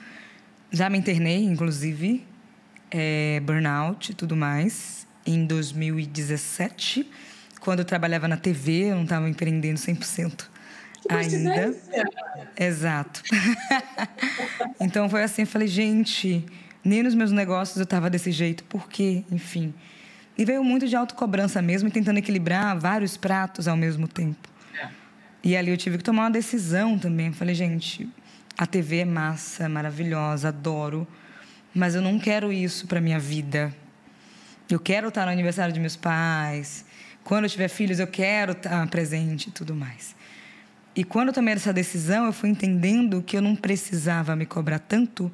Já 0.71 0.89
me 0.89 0.97
internei, 0.97 1.45
inclusive, 1.45 2.25
é, 2.91 3.41
burnout 3.41 4.13
e 4.13 4.15
tudo 4.15 4.35
mais, 4.35 5.07
em 5.27 5.45
2017, 5.45 7.07
quando 7.61 7.81
eu 7.81 7.85
trabalhava 7.85 8.27
na 8.27 8.37
TV, 8.39 8.93
eu 8.93 8.97
não 8.97 9.03
estava 9.03 9.29
empreendendo 9.29 9.79
100% 9.79 10.56
ainda. 11.09 11.75
Exato. 12.59 13.23
então 14.81 15.09
foi 15.09 15.23
assim, 15.23 15.43
eu 15.43 15.47
falei, 15.47 15.69
gente, 15.69 16.45
nem 16.85 17.03
nos 17.03 17.15
meus 17.15 17.33
negócios 17.33 17.77
eu 17.77 17.85
estava 17.85 18.09
desse 18.09 18.31
jeito, 18.31 18.65
por 18.65 18.89
quê? 18.89 19.25
Enfim. 19.31 19.75
E 20.39 20.45
veio 20.45 20.63
muito 20.63 20.87
de 20.87 20.95
autocobrança 20.95 21.63
mesmo, 21.63 21.91
tentando 21.91 22.19
equilibrar 22.19 22.79
vários 22.79 23.17
pratos 23.17 23.67
ao 23.67 23.77
mesmo 23.77 24.07
tempo. 24.07 24.49
E 25.43 25.57
ali 25.57 25.71
eu 25.71 25.77
tive 25.77 25.99
que 25.99 26.05
tomar 26.05 26.25
uma 26.25 26.31
decisão 26.31 26.99
também. 26.99 27.33
Falei, 27.33 27.55
gente, 27.55 28.09
a 28.59 28.67
TV 28.67 28.99
é 28.99 29.05
massa, 29.05 29.65
é 29.65 29.69
maravilhosa, 29.69 30.49
adoro, 30.49 31.07
mas 31.75 31.95
eu 31.95 32.03
não 32.03 32.19
quero 32.19 32.53
isso 32.53 32.87
para 32.87 33.01
minha 33.01 33.19
vida. 33.19 33.73
Eu 34.69 34.81
quero 34.81 35.09
estar 35.09 35.25
no 35.25 35.31
aniversário 35.31 35.73
de 35.73 35.79
meus 35.79 35.95
pais. 35.95 36.85
Quando 37.23 37.45
eu 37.45 37.51
tiver 37.51 37.69
filhos, 37.69 38.01
eu 38.01 38.07
quero 38.07 38.53
estar 38.53 38.87
presente 38.89 39.49
e 39.49 39.53
tudo 39.53 39.75
mais. 39.75 40.17
E 40.97 41.05
quando 41.05 41.29
eu 41.29 41.35
tomei 41.35 41.53
essa 41.53 41.75
decisão, 41.75 42.25
eu 42.25 42.33
fui 42.33 42.49
entendendo 42.49 43.23
que 43.23 43.37
eu 43.37 43.43
não 43.43 43.55
precisava 43.55 44.35
me 44.35 44.47
cobrar 44.47 44.79
tanto, 44.79 45.31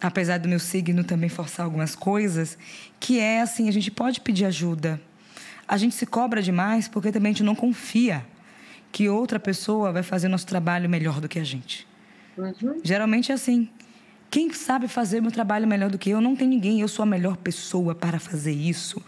apesar 0.00 0.38
do 0.38 0.48
meu 0.48 0.58
signo 0.58 1.04
também 1.04 1.28
forçar 1.28 1.66
algumas 1.66 1.94
coisas, 1.94 2.56
que 2.98 3.20
é 3.20 3.42
assim, 3.42 3.68
a 3.68 3.70
gente 3.70 3.90
pode 3.90 4.22
pedir 4.22 4.46
ajuda. 4.46 4.98
A 5.68 5.76
gente 5.76 5.94
se 5.94 6.06
cobra 6.06 6.40
demais 6.40 6.88
porque 6.88 7.12
também 7.12 7.30
a 7.30 7.32
gente 7.34 7.42
não 7.42 7.54
confia 7.54 8.24
que 8.90 9.06
outra 9.06 9.38
pessoa 9.38 9.92
vai 9.92 10.02
fazer 10.02 10.28
nosso 10.28 10.46
trabalho 10.46 10.88
melhor 10.88 11.20
do 11.20 11.28
que 11.28 11.38
a 11.38 11.44
gente. 11.44 11.86
Uhum. 12.38 12.80
Geralmente 12.82 13.30
é 13.30 13.34
assim. 13.34 13.68
Quem 14.30 14.50
sabe 14.54 14.88
fazer 14.88 15.20
meu 15.20 15.30
trabalho 15.30 15.68
melhor 15.68 15.90
do 15.90 15.98
que 15.98 16.10
eu? 16.10 16.20
Não 16.20 16.34
tem 16.34 16.48
ninguém. 16.48 16.80
Eu 16.80 16.88
sou 16.88 17.02
a 17.02 17.06
melhor 17.06 17.36
pessoa 17.36 17.94
para 17.94 18.18
fazer 18.18 18.52
isso. 18.52 19.02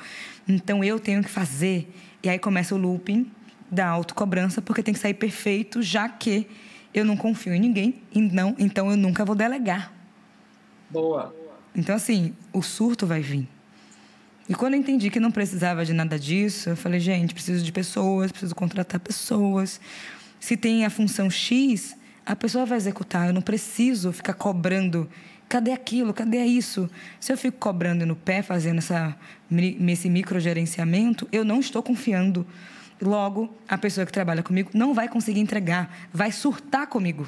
Então 0.46 0.84
eu 0.84 1.00
tenho 1.00 1.22
que 1.22 1.30
fazer. 1.30 1.90
E 2.22 2.28
aí 2.28 2.38
começa 2.38 2.74
o 2.74 2.78
looping 2.78 3.30
da 3.70 3.86
autocobrança, 3.86 4.62
porque 4.62 4.82
tem 4.82 4.94
que 4.94 5.00
sair 5.00 5.14
perfeito, 5.14 5.82
já 5.82 6.08
que 6.08 6.46
eu 6.94 7.04
não 7.04 7.16
confio 7.16 7.52
em 7.52 7.60
ninguém. 7.60 8.02
E 8.12 8.20
não, 8.20 8.54
então 8.58 8.90
eu 8.90 8.96
nunca 8.96 9.24
vou 9.24 9.34
delegar. 9.34 9.92
Boa. 10.90 11.34
Então, 11.74 11.94
assim, 11.94 12.34
o 12.52 12.62
surto 12.62 13.06
vai 13.06 13.20
vir. 13.20 13.46
E 14.48 14.54
quando 14.54 14.74
eu 14.74 14.80
entendi 14.80 15.10
que 15.10 15.18
não 15.18 15.30
precisava 15.30 15.84
de 15.84 15.92
nada 15.92 16.18
disso, 16.18 16.70
eu 16.70 16.76
falei, 16.76 17.00
gente, 17.00 17.34
preciso 17.34 17.64
de 17.64 17.72
pessoas, 17.72 18.30
preciso 18.30 18.54
contratar 18.54 19.00
pessoas. 19.00 19.80
Se 20.38 20.56
tem 20.56 20.84
a 20.84 20.90
função 20.90 21.28
X, 21.28 21.96
a 22.24 22.36
pessoa 22.36 22.64
vai 22.64 22.78
executar. 22.78 23.26
Eu 23.26 23.34
não 23.34 23.42
preciso 23.42 24.12
ficar 24.12 24.34
cobrando. 24.34 25.08
Cadê 25.48 25.72
aquilo? 25.72 26.14
Cadê 26.14 26.44
isso? 26.44 26.88
Se 27.18 27.32
eu 27.32 27.36
fico 27.36 27.58
cobrando 27.58 28.06
no 28.06 28.16
pé, 28.16 28.40
fazendo 28.40 28.78
essa, 28.78 29.16
esse 29.88 30.08
microgerenciamento, 30.08 31.28
eu 31.30 31.44
não 31.44 31.60
estou 31.60 31.82
confiando. 31.82 32.46
Logo, 33.00 33.54
a 33.68 33.76
pessoa 33.76 34.06
que 34.06 34.12
trabalha 34.12 34.42
comigo 34.42 34.70
não 34.72 34.94
vai 34.94 35.08
conseguir 35.08 35.40
entregar, 35.40 35.94
vai 36.12 36.32
surtar 36.32 36.86
comigo. 36.86 37.26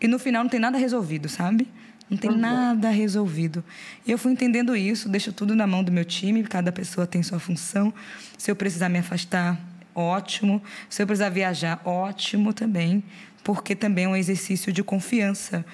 E 0.00 0.08
no 0.08 0.18
final 0.18 0.42
não 0.42 0.50
tem 0.50 0.60
nada 0.60 0.76
resolvido, 0.76 1.28
sabe? 1.28 1.68
Não 2.10 2.18
tem 2.18 2.30
uhum. 2.30 2.36
nada 2.36 2.90
resolvido. 2.90 3.64
E 4.06 4.10
eu 4.10 4.18
fui 4.18 4.32
entendendo 4.32 4.76
isso, 4.76 5.08
deixo 5.08 5.32
tudo 5.32 5.54
na 5.54 5.66
mão 5.66 5.82
do 5.82 5.90
meu 5.90 6.04
time, 6.04 6.42
cada 6.42 6.70
pessoa 6.70 7.06
tem 7.06 7.22
sua 7.22 7.38
função. 7.38 7.94
Se 8.36 8.50
eu 8.50 8.56
precisar 8.56 8.88
me 8.88 8.98
afastar, 8.98 9.58
ótimo. 9.94 10.62
Se 10.88 11.02
eu 11.02 11.06
precisar 11.06 11.30
viajar, 11.30 11.80
ótimo 11.84 12.52
também, 12.52 13.02
porque 13.42 13.74
também 13.74 14.04
é 14.04 14.08
um 14.08 14.16
exercício 14.16 14.72
de 14.72 14.82
confiança. 14.82 15.64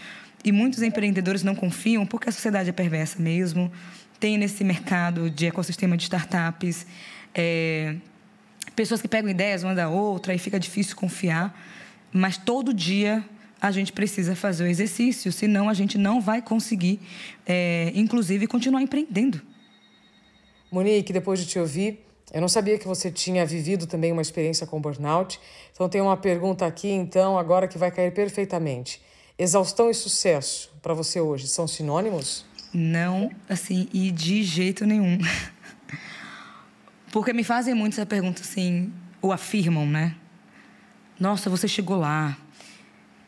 E 0.45 0.53
muitos 0.53 0.83
empreendedores 0.83 1.43
não 1.43 1.55
confiam 1.55 2.07
porque 2.07 2.29
a 2.29 2.33
sociedade 2.33 2.71
é 2.71 2.73
perversa 2.73 3.21
mesmo. 3.21 3.71
Tem 4.19 4.39
nesse 4.39 4.63
mercado 4.63 5.31
de 5.31 5.47
ecossistema 5.47 5.97
de 5.97 6.05
startups 6.05 6.87
é, 7.35 7.97
pessoas 8.81 9.03
que 9.03 9.09
pegam 9.09 9.31
ideias 9.31 9.62
uma 9.62 9.75
da 9.75 9.90
outra 9.90 10.35
e 10.35 10.38
fica 10.38 10.59
difícil 10.59 10.97
confiar. 10.97 11.55
Mas 12.11 12.38
todo 12.38 12.73
dia 12.73 13.23
a 13.61 13.71
gente 13.71 13.93
precisa 13.93 14.35
fazer 14.35 14.64
o 14.64 14.66
exercício, 14.66 15.31
senão 15.31 15.69
a 15.69 15.75
gente 15.75 15.99
não 15.99 16.19
vai 16.19 16.40
conseguir, 16.40 16.99
é, 17.47 17.93
inclusive, 17.95 18.47
continuar 18.47 18.81
empreendendo. 18.81 19.43
Monique, 20.73 21.12
depois 21.12 21.38
de 21.40 21.45
te 21.45 21.59
ouvir, 21.59 22.07
eu 22.33 22.40
não 22.40 22.49
sabia 22.49 22.79
que 22.79 22.88
você 22.88 23.11
tinha 23.11 23.45
vivido 23.45 23.87
também 23.87 24.12
uma 24.12 24.23
experiência 24.23 24.66
com 24.66 24.81
burnout. 24.81 25.38
Então, 25.75 25.87
tem 25.87 26.01
uma 26.01 26.16
pergunta 26.16 26.64
aqui, 26.64 26.88
então, 26.88 27.38
agora 27.38 27.69
que 27.69 27.77
vai 27.77 27.90
cair 27.90 28.14
perfeitamente. 28.14 29.03
Exaustão 29.38 29.90
e 29.90 29.95
sucesso, 29.95 30.73
para 30.81 30.95
você 30.95 31.21
hoje, 31.21 31.49
são 31.49 31.69
sinônimos? 31.69 32.47
Não, 32.73 33.31
assim, 33.47 33.88
e 33.93 34.11
de 34.11 34.43
jeito 34.43 34.87
nenhum. 34.87 35.19
Porque 37.11 37.33
me 37.33 37.44
fazem 37.44 37.75
muito 37.75 37.94
essa 37.94 38.07
pergunta 38.07 38.42
assim, 38.42 38.92
ou 39.20 39.33
afirmam, 39.33 39.87
né? 39.87 40.14
Nossa, 41.18 41.51
você 41.51 41.66
chegou 41.66 41.99
lá 41.99 42.37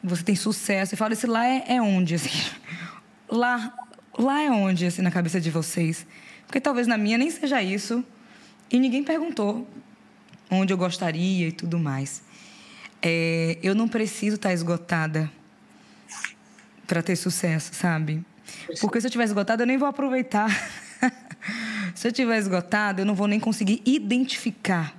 você 0.03 0.23
tem 0.23 0.35
sucesso. 0.35 0.95
Eu 0.95 0.99
falo, 0.99 1.13
esse 1.13 1.27
lá 1.27 1.47
é, 1.47 1.65
é 1.77 1.83
onde, 1.83 2.15
assim? 2.15 2.31
Lá, 3.31 3.73
lá 4.19 4.43
é 4.43 4.51
onde, 4.51 4.85
assim, 4.85 5.01
na 5.01 5.11
cabeça 5.11 5.41
de 5.41 5.51
vocês? 5.51 6.07
Porque 6.47 6.61
talvez 6.61 6.87
na 6.87 6.99
minha 6.99 7.17
nem 7.17 7.31
seja 7.31 7.63
isso. 7.63 8.05
E 8.71 8.79
ninguém 8.79 9.03
perguntou 9.03 9.67
onde 10.51 10.71
eu 10.71 10.77
gostaria 10.77 11.49
e 11.49 11.53
tudo 11.53 11.79
mais. 11.79 12.23
é, 13.01 13.59
eu 13.63 13.75
não 13.75 13.89
preciso 13.89 14.37
estar 14.37 14.51
tá 14.51 14.53
esgotada 14.53 15.33
para 16.87 17.03
ter 17.03 17.17
sucesso, 17.17 17.73
sabe? 17.73 18.23
Porque 18.83 19.01
se 19.01 19.07
eu 19.07 19.09
estiver 19.09 19.25
esgotada, 19.25 19.63
eu 19.63 19.67
nem 19.67 19.79
vou 19.79 19.89
aproveitar. 19.89 20.51
se 21.95 22.07
eu 22.07 22.11
estiver 22.11 22.39
esgotada, 22.39 23.03
eu 23.03 23.07
não 23.07 23.15
vou 23.15 23.27
nem 23.27 23.39
conseguir 23.39 23.83
identificar, 23.85 24.97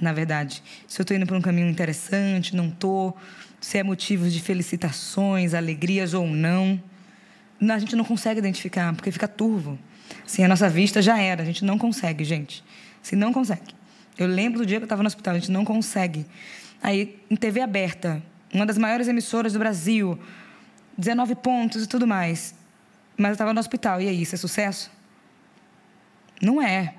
na 0.00 0.12
verdade, 0.12 0.62
se 0.86 1.00
eu 1.00 1.02
estou 1.02 1.16
indo 1.16 1.26
para 1.26 1.36
um 1.36 1.40
caminho 1.40 1.68
interessante, 1.68 2.54
não 2.54 2.68
estou, 2.68 3.16
se 3.60 3.78
é 3.78 3.82
motivo 3.82 4.28
de 4.28 4.40
felicitações, 4.40 5.54
alegrias 5.54 6.14
ou 6.14 6.26
não. 6.26 6.80
A 7.60 7.78
gente 7.78 7.96
não 7.96 8.04
consegue 8.04 8.38
identificar, 8.38 8.94
porque 8.94 9.10
fica 9.10 9.26
turvo. 9.26 9.78
Assim, 10.24 10.44
a 10.44 10.48
nossa 10.48 10.68
vista 10.68 11.00
já 11.00 11.18
era, 11.18 11.42
a 11.42 11.46
gente 11.46 11.64
não 11.64 11.78
consegue, 11.78 12.24
gente. 12.24 12.62
Se 13.02 13.16
não 13.16 13.32
consegue. 13.32 13.74
Eu 14.18 14.26
lembro 14.26 14.60
do 14.60 14.66
dia 14.66 14.78
que 14.78 14.84
eu 14.84 14.86
estava 14.86 15.02
no 15.02 15.06
hospital, 15.06 15.34
a 15.34 15.38
gente 15.38 15.50
não 15.50 15.64
consegue. 15.64 16.26
Aí, 16.82 17.18
em 17.30 17.36
TV 17.36 17.60
aberta, 17.60 18.22
uma 18.52 18.66
das 18.66 18.78
maiores 18.78 19.08
emissoras 19.08 19.52
do 19.52 19.58
Brasil, 19.58 20.18
19 20.96 21.34
pontos 21.36 21.84
e 21.84 21.86
tudo 21.86 22.06
mais. 22.06 22.54
Mas 23.16 23.30
eu 23.30 23.32
estava 23.32 23.52
no 23.52 23.60
hospital. 23.60 24.00
E 24.00 24.08
aí, 24.08 24.22
isso 24.22 24.34
é 24.34 24.38
sucesso? 24.38 24.90
Não 26.40 26.60
é. 26.60 26.94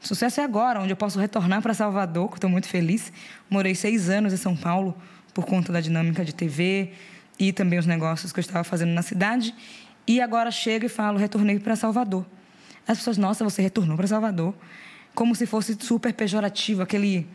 Sucesso 0.00 0.40
é 0.40 0.44
agora, 0.44 0.80
onde 0.80 0.92
eu 0.92 0.96
posso 0.96 1.18
retornar 1.18 1.60
para 1.60 1.74
Salvador, 1.74 2.28
que 2.30 2.36
estou 2.36 2.48
muito 2.48 2.66
feliz. 2.68 3.12
Morei 3.48 3.74
seis 3.74 4.08
anos 4.08 4.32
em 4.32 4.36
São 4.36 4.56
Paulo 4.56 4.96
por 5.34 5.44
conta 5.44 5.72
da 5.72 5.80
dinâmica 5.80 6.24
de 6.24 6.34
TV 6.34 6.92
e 7.38 7.52
também 7.52 7.78
os 7.78 7.86
negócios 7.86 8.32
que 8.32 8.38
eu 8.38 8.42
estava 8.42 8.64
fazendo 8.64 8.90
na 8.90 9.02
cidade. 9.02 9.54
E 10.06 10.20
agora 10.20 10.50
chego 10.50 10.86
e 10.86 10.88
falo, 10.88 11.18
retornei 11.18 11.58
para 11.58 11.76
Salvador. 11.76 12.24
As 12.86 12.98
pessoas, 12.98 13.18
nossa, 13.18 13.44
você 13.44 13.62
retornou 13.62 13.96
para 13.96 14.06
Salvador. 14.06 14.54
Como 15.14 15.34
se 15.34 15.46
fosse 15.46 15.76
super 15.80 16.12
pejorativo, 16.14 16.82
aquele, 16.82 17.28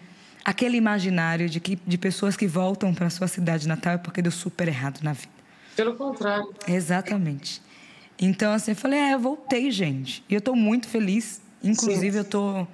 aquele 0.43 0.75
imaginário 0.75 1.47
de, 1.47 1.59
que, 1.59 1.77
de 1.85 1.97
pessoas 1.97 2.35
que 2.35 2.47
voltam 2.47 2.93
para 2.93 3.09
sua 3.09 3.27
cidade 3.27 3.67
natal 3.67 3.93
é 3.93 3.97
porque 3.97 4.21
deu 4.21 4.31
super 4.31 4.67
errado 4.67 5.01
na 5.03 5.13
vida. 5.13 5.29
Pelo 5.75 5.95
contrário. 5.95 6.53
Exatamente. 6.67 7.61
Então, 8.19 8.53
assim, 8.53 8.71
eu 8.71 8.75
falei, 8.75 8.99
é, 8.99 9.13
eu 9.13 9.19
voltei, 9.19 9.69
gente. 9.71 10.23
E 10.29 10.33
eu 10.33 10.39
estou 10.39 10.55
muito 10.55 10.87
feliz. 10.87 11.41
Inclusive, 11.63 12.11
Sim. 12.11 12.17
eu 12.17 12.25
tô... 12.25 12.67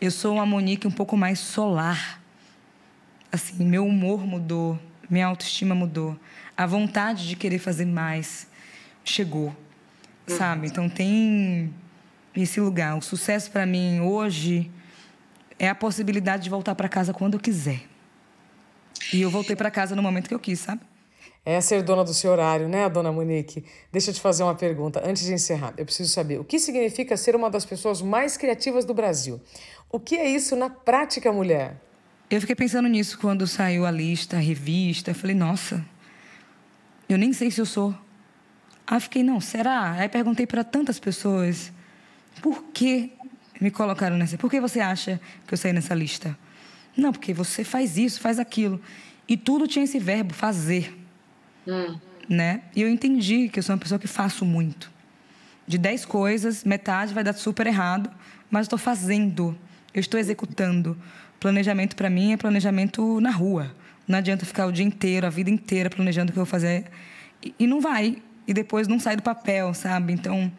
Eu 0.00 0.10
sou 0.10 0.34
uma 0.34 0.46
Monique 0.46 0.86
um 0.86 0.90
pouco 0.90 1.16
mais 1.16 1.38
solar. 1.38 2.20
Assim, 3.30 3.64
meu 3.64 3.86
humor 3.86 4.26
mudou, 4.26 4.78
minha 5.08 5.26
autoestima 5.26 5.74
mudou. 5.74 6.18
A 6.56 6.66
vontade 6.66 7.28
de 7.28 7.36
querer 7.36 7.58
fazer 7.58 7.84
mais 7.84 8.46
chegou, 9.04 9.54
sabe? 10.26 10.66
Então, 10.66 10.88
tem 10.88 11.72
esse 12.34 12.60
lugar. 12.60 12.96
O 12.96 13.02
sucesso 13.02 13.50
para 13.50 13.66
mim 13.66 14.00
hoje 14.00 14.70
é 15.58 15.68
a 15.68 15.74
possibilidade 15.74 16.44
de 16.44 16.50
voltar 16.50 16.74
para 16.74 16.88
casa 16.88 17.12
quando 17.12 17.34
eu 17.34 17.40
quiser. 17.40 17.82
E 19.12 19.20
eu 19.20 19.30
voltei 19.30 19.54
para 19.54 19.70
casa 19.70 19.94
no 19.94 20.02
momento 20.02 20.28
que 20.28 20.34
eu 20.34 20.38
quis, 20.38 20.60
sabe? 20.60 20.80
É 21.46 21.60
ser 21.60 21.82
dona 21.82 22.02
do 22.02 22.14
seu 22.14 22.32
horário, 22.32 22.68
né, 22.68 22.88
dona 22.88 23.12
Monique? 23.12 23.64
Deixa 23.92 24.10
eu 24.10 24.14
te 24.14 24.20
fazer 24.20 24.42
uma 24.42 24.54
pergunta 24.54 25.02
antes 25.04 25.24
de 25.24 25.32
encerrar. 25.34 25.74
Eu 25.76 25.84
preciso 25.84 26.10
saber 26.10 26.40
o 26.40 26.44
que 26.44 26.58
significa 26.58 27.18
ser 27.18 27.36
uma 27.36 27.50
das 27.50 27.66
pessoas 27.66 28.00
mais 28.00 28.36
criativas 28.38 28.86
do 28.86 28.94
Brasil. 28.94 29.38
O 29.90 30.00
que 30.00 30.16
é 30.16 30.26
isso 30.28 30.56
na 30.56 30.70
prática, 30.70 31.30
mulher? 31.30 31.76
Eu 32.30 32.40
fiquei 32.40 32.56
pensando 32.56 32.88
nisso 32.88 33.18
quando 33.18 33.46
saiu 33.46 33.84
a 33.84 33.90
lista, 33.90 34.38
a 34.38 34.40
revista. 34.40 35.10
Eu 35.10 35.14
falei, 35.14 35.36
nossa, 35.36 35.84
eu 37.08 37.18
nem 37.18 37.32
sei 37.34 37.50
se 37.50 37.60
eu 37.60 37.66
sou. 37.66 37.94
Aí 38.86 38.98
fiquei, 39.00 39.22
não, 39.22 39.38
será? 39.38 39.92
Aí 39.92 40.08
perguntei 40.08 40.46
para 40.46 40.64
tantas 40.64 40.98
pessoas, 40.98 41.70
por 42.40 42.64
que 42.72 43.12
me 43.60 43.70
colocaram 43.70 44.16
nessa? 44.16 44.38
Por 44.38 44.50
que 44.50 44.58
você 44.60 44.80
acha 44.80 45.20
que 45.46 45.52
eu 45.52 45.58
saí 45.58 45.74
nessa 45.74 45.94
lista? 45.94 46.36
Não, 46.96 47.12
porque 47.12 47.34
você 47.34 47.62
faz 47.64 47.98
isso, 47.98 48.20
faz 48.20 48.38
aquilo. 48.38 48.80
E 49.28 49.36
tudo 49.36 49.68
tinha 49.68 49.84
esse 49.84 49.98
verbo, 49.98 50.32
fazer. 50.32 51.03
Hum. 51.66 51.98
Né? 52.28 52.62
E 52.74 52.82
eu 52.82 52.88
entendi 52.88 53.48
que 53.48 53.58
eu 53.58 53.62
sou 53.62 53.74
uma 53.74 53.80
pessoa 53.80 53.98
que 53.98 54.06
faço 54.06 54.44
muito. 54.44 54.90
De 55.66 55.78
dez 55.78 56.04
coisas, 56.04 56.64
metade 56.64 57.14
vai 57.14 57.24
dar 57.24 57.32
super 57.34 57.66
errado, 57.66 58.10
mas 58.50 58.66
estou 58.66 58.78
fazendo, 58.78 59.56
eu 59.92 60.00
estou 60.00 60.18
executando. 60.18 60.96
Planejamento 61.40 61.96
para 61.96 62.08
mim 62.08 62.32
é 62.32 62.36
planejamento 62.36 63.20
na 63.20 63.30
rua. 63.30 63.74
Não 64.06 64.18
adianta 64.18 64.44
ficar 64.44 64.66
o 64.66 64.72
dia 64.72 64.84
inteiro, 64.84 65.26
a 65.26 65.30
vida 65.30 65.50
inteira 65.50 65.88
planejando 65.88 66.30
o 66.30 66.32
que 66.32 66.38
eu 66.38 66.44
vou 66.44 66.50
fazer 66.50 66.84
e, 67.42 67.54
e 67.58 67.66
não 67.66 67.80
vai. 67.80 68.18
E 68.46 68.52
depois 68.52 68.86
não 68.86 69.00
sai 69.00 69.16
do 69.16 69.22
papel, 69.22 69.72
sabe? 69.72 70.12
Então, 70.12 70.52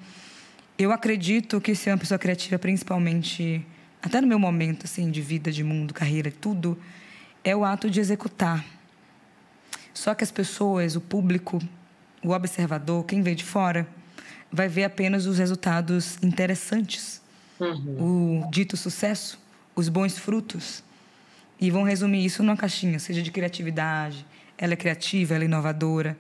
eu 0.78 0.92
acredito 0.92 1.62
que 1.62 1.76
ser 1.76 1.92
uma 1.92 1.98
pessoa 1.98 2.18
criativa, 2.18 2.58
principalmente, 2.58 3.66
até 4.02 4.20
no 4.20 4.28
meu 4.28 4.40
momento 4.40 4.86
assim 4.86 5.12
de 5.12 5.22
vida, 5.22 5.52
de 5.52 5.64
mundo, 5.64 5.94
carreira, 5.94 6.32
tudo, 6.32 6.78
é 7.44 7.56
o 7.56 7.64
ato 7.64 7.90
de 7.90 8.00
executar 8.00 8.66
só 9.96 10.14
que 10.14 10.26
as 10.26 10.30
pessoas, 10.30 10.98
o 10.98 11.02
público, 11.02 11.60
o 12.22 12.32
observador, 12.32 13.06
quem 13.06 13.22
vê 13.22 13.34
de 13.34 13.46
fora, 13.46 13.88
vai 14.52 14.68
ver 14.68 14.84
apenas 14.84 15.26
os 15.26 15.38
resultados 15.38 16.18
interessantes, 16.22 17.22
uhum. 17.60 18.44
o 18.44 18.52
dito 18.52 18.76
sucesso, 18.76 19.40
os 19.74 19.88
bons 19.88 20.20
frutos. 20.20 20.84
E 21.60 21.72
vão 21.72 21.84
resumir 21.84 22.26
isso 22.26 22.44
numa 22.44 22.58
caixinha, 22.58 23.00
seja 23.00 23.22
de 23.22 23.32
criatividade, 23.32 24.26
ela 24.58 24.74
é 24.74 24.76
criativa, 24.76 25.34
ela 25.34 25.46
é 25.46 25.48
inovadora. 25.48 26.18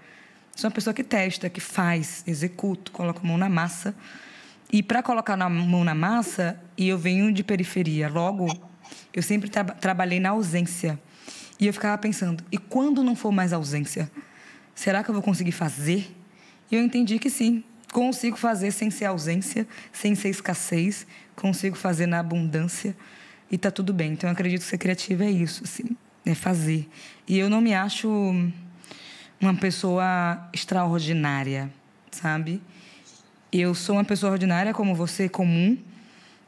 Sou 0.55 0.69
uma 0.69 0.73
pessoa 0.73 0.93
que 0.93 1.03
testa, 1.03 1.49
que 1.49 1.59
faz, 1.59 2.23
executa, 2.25 2.89
coloca 2.91 3.19
a 3.19 3.27
mão 3.27 3.37
na 3.37 3.49
massa. 3.49 3.93
E 4.71 4.81
para 4.81 5.03
colocar 5.03 5.33
a 5.33 5.49
mão 5.49 5.83
na 5.83 5.93
massa, 5.93 6.57
e 6.77 6.87
eu 6.87 6.97
venho 6.97 7.31
de 7.33 7.43
periferia, 7.43 8.07
logo, 8.07 8.47
eu 9.13 9.21
sempre 9.21 9.49
tra 9.49 9.65
trabalhei 9.65 10.21
na 10.21 10.29
ausência. 10.29 10.97
E 11.59 11.67
eu 11.67 11.73
ficava 11.73 11.97
pensando, 11.97 12.43
e 12.51 12.57
quando 12.57 13.03
não 13.03 13.15
for 13.15 13.31
mais 13.31 13.53
ausência, 13.53 14.11
será 14.73 15.03
que 15.03 15.09
eu 15.09 15.13
vou 15.13 15.23
conseguir 15.23 15.53
fazer? 15.53 16.13
E 16.69 16.75
eu 16.75 16.83
entendi 16.83 17.17
que 17.17 17.29
sim, 17.29 17.63
consigo 17.93 18.35
fazer 18.35 18.71
sem 18.71 18.91
ser 18.91 19.05
ausência, 19.05 19.65
sem 19.93 20.15
ser 20.15 20.29
escassez, 20.29 21.07
consigo 21.35 21.77
fazer 21.77 22.07
na 22.07 22.19
abundância 22.19 22.95
e 23.49 23.57
tá 23.57 23.71
tudo 23.71 23.93
bem. 23.93 24.11
Então 24.13 24.29
eu 24.29 24.33
acredito 24.33 24.61
que 24.61 24.67
ser 24.67 24.77
criativa 24.77 25.23
é 25.23 25.31
isso, 25.31 25.63
assim, 25.63 25.95
é 26.25 26.35
fazer. 26.35 26.89
E 27.25 27.37
eu 27.37 27.49
não 27.49 27.61
me 27.61 27.73
acho 27.73 28.09
uma 29.39 29.55
pessoa 29.55 30.49
extraordinária, 30.51 31.71
sabe? 32.11 32.61
Eu 33.51 33.73
sou 33.73 33.95
uma 33.95 34.03
pessoa 34.03 34.33
ordinária 34.33 34.73
como 34.73 34.93
você, 34.93 35.29
comum, 35.29 35.77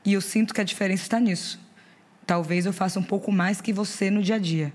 e 0.04 0.14
eu 0.14 0.22
sinto 0.22 0.54
que 0.54 0.60
a 0.60 0.64
diferença 0.66 1.04
está 1.04 1.20
nisso. 1.20 1.60
Talvez 2.26 2.66
eu 2.66 2.74
faça 2.74 3.00
um 3.00 3.04
pouco 3.04 3.32
mais 3.32 3.62
que 3.62 3.72
você 3.72 4.12
no 4.12 4.22
dia 4.22 4.36
a 4.36 4.40
dia. 4.40 4.74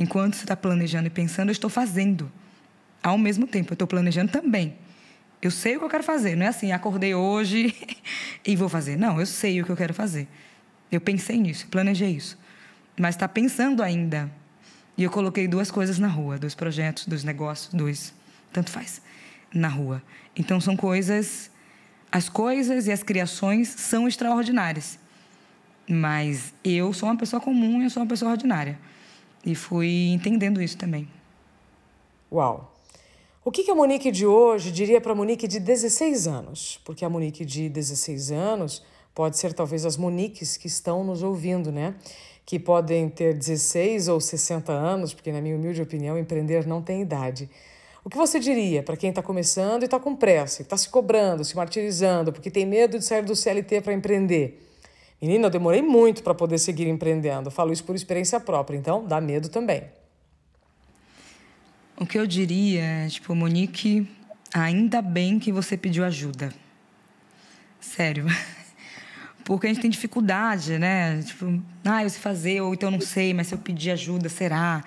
Enquanto 0.00 0.34
você 0.34 0.44
está 0.44 0.56
planejando 0.56 1.08
e 1.08 1.10
pensando, 1.10 1.50
eu 1.50 1.52
estou 1.52 1.68
fazendo. 1.68 2.32
Ao 3.02 3.18
mesmo 3.18 3.46
tempo, 3.46 3.72
eu 3.72 3.74
estou 3.74 3.86
planejando 3.86 4.32
também. 4.32 4.74
Eu 5.42 5.50
sei 5.50 5.76
o 5.76 5.78
que 5.78 5.84
eu 5.84 5.90
quero 5.90 6.02
fazer. 6.02 6.34
Não 6.34 6.46
é 6.46 6.48
assim, 6.48 6.72
acordei 6.72 7.14
hoje 7.14 7.74
e 8.42 8.56
vou 8.56 8.70
fazer. 8.70 8.96
Não, 8.96 9.20
eu 9.20 9.26
sei 9.26 9.60
o 9.60 9.64
que 9.64 9.70
eu 9.70 9.76
quero 9.76 9.92
fazer. 9.92 10.26
Eu 10.90 11.02
pensei 11.02 11.36
nisso, 11.36 11.66
planejei 11.68 12.12
isso. 12.12 12.38
Mas 12.98 13.14
está 13.14 13.28
pensando 13.28 13.82
ainda. 13.82 14.32
E 14.96 15.04
eu 15.04 15.10
coloquei 15.10 15.46
duas 15.46 15.70
coisas 15.70 15.98
na 15.98 16.08
rua: 16.08 16.38
dois 16.38 16.54
projetos, 16.54 17.04
dois 17.06 17.22
negócios, 17.22 17.72
dois. 17.74 18.14
Tanto 18.50 18.70
faz. 18.70 19.02
Na 19.52 19.68
rua. 19.68 20.02
Então 20.34 20.58
são 20.62 20.78
coisas. 20.78 21.50
As 22.10 22.30
coisas 22.30 22.86
e 22.86 22.92
as 22.92 23.02
criações 23.02 23.68
são 23.68 24.08
extraordinárias. 24.08 24.98
Mas 25.86 26.54
eu 26.64 26.90
sou 26.94 27.08
uma 27.08 27.16
pessoa 27.18 27.38
comum 27.38 27.82
e 27.82 27.84
eu 27.84 27.90
sou 27.90 28.02
uma 28.02 28.08
pessoa 28.08 28.30
ordinária. 28.32 28.78
E 29.44 29.54
fui 29.54 30.08
entendendo 30.10 30.60
isso 30.60 30.76
também. 30.76 31.08
Uau! 32.30 32.76
O 33.42 33.50
que 33.50 33.70
a 33.70 33.74
Monique 33.74 34.10
de 34.10 34.26
hoje 34.26 34.70
diria 34.70 35.00
para 35.00 35.12
a 35.12 35.14
Monique 35.14 35.48
de 35.48 35.58
16 35.58 36.26
anos? 36.26 36.78
Porque 36.84 37.04
a 37.04 37.08
Monique 37.08 37.44
de 37.44 37.70
16 37.70 38.30
anos 38.30 38.84
pode 39.14 39.38
ser 39.38 39.54
talvez 39.54 39.86
as 39.86 39.96
Moniques 39.96 40.58
que 40.58 40.66
estão 40.66 41.02
nos 41.02 41.22
ouvindo, 41.22 41.72
né? 41.72 41.94
Que 42.44 42.58
podem 42.58 43.08
ter 43.08 43.34
16 43.34 44.08
ou 44.08 44.20
60 44.20 44.70
anos, 44.70 45.14
porque, 45.14 45.32
na 45.32 45.40
minha 45.40 45.56
humilde 45.56 45.80
opinião, 45.80 46.18
empreender 46.18 46.66
não 46.66 46.82
tem 46.82 47.00
idade. 47.00 47.48
O 48.04 48.10
que 48.10 48.16
você 48.16 48.38
diria 48.38 48.82
para 48.82 48.96
quem 48.96 49.10
está 49.10 49.22
começando 49.22 49.82
e 49.82 49.84
está 49.86 49.98
com 49.98 50.14
pressa, 50.14 50.62
está 50.62 50.76
se 50.76 50.88
cobrando, 50.88 51.44
se 51.44 51.56
martirizando, 51.56 52.32
porque 52.32 52.50
tem 52.50 52.66
medo 52.66 52.98
de 52.98 53.04
sair 53.04 53.24
do 53.24 53.34
CLT 53.34 53.80
para 53.80 53.92
empreender? 53.92 54.69
Menina, 55.20 55.46
eu 55.46 55.50
demorei 55.50 55.82
muito 55.82 56.22
para 56.22 56.34
poder 56.34 56.58
seguir 56.58 56.88
empreendendo. 56.88 57.50
falo 57.50 57.72
isso 57.72 57.84
por 57.84 57.94
experiência 57.94 58.40
própria, 58.40 58.76
então 58.76 59.04
dá 59.04 59.20
medo 59.20 59.48
também. 59.48 59.84
O 61.96 62.06
que 62.06 62.18
eu 62.18 62.26
diria 62.26 62.82
é, 62.82 63.08
tipo, 63.08 63.34
Monique, 63.34 64.08
ainda 64.54 65.02
bem 65.02 65.38
que 65.38 65.52
você 65.52 65.76
pediu 65.76 66.02
ajuda. 66.02 66.50
Sério. 67.78 68.24
Porque 69.44 69.66
a 69.66 69.70
gente 69.70 69.82
tem 69.82 69.90
dificuldade, 69.90 70.78
né? 70.78 71.20
Tipo, 71.22 71.62
ah, 71.84 72.02
eu 72.02 72.08
sei 72.08 72.20
fazer, 72.20 72.62
ou 72.62 72.72
então 72.72 72.90
não 72.90 73.00
sei, 73.00 73.34
mas 73.34 73.48
se 73.48 73.54
eu 73.54 73.58
pedir 73.58 73.90
ajuda, 73.90 74.30
será? 74.30 74.82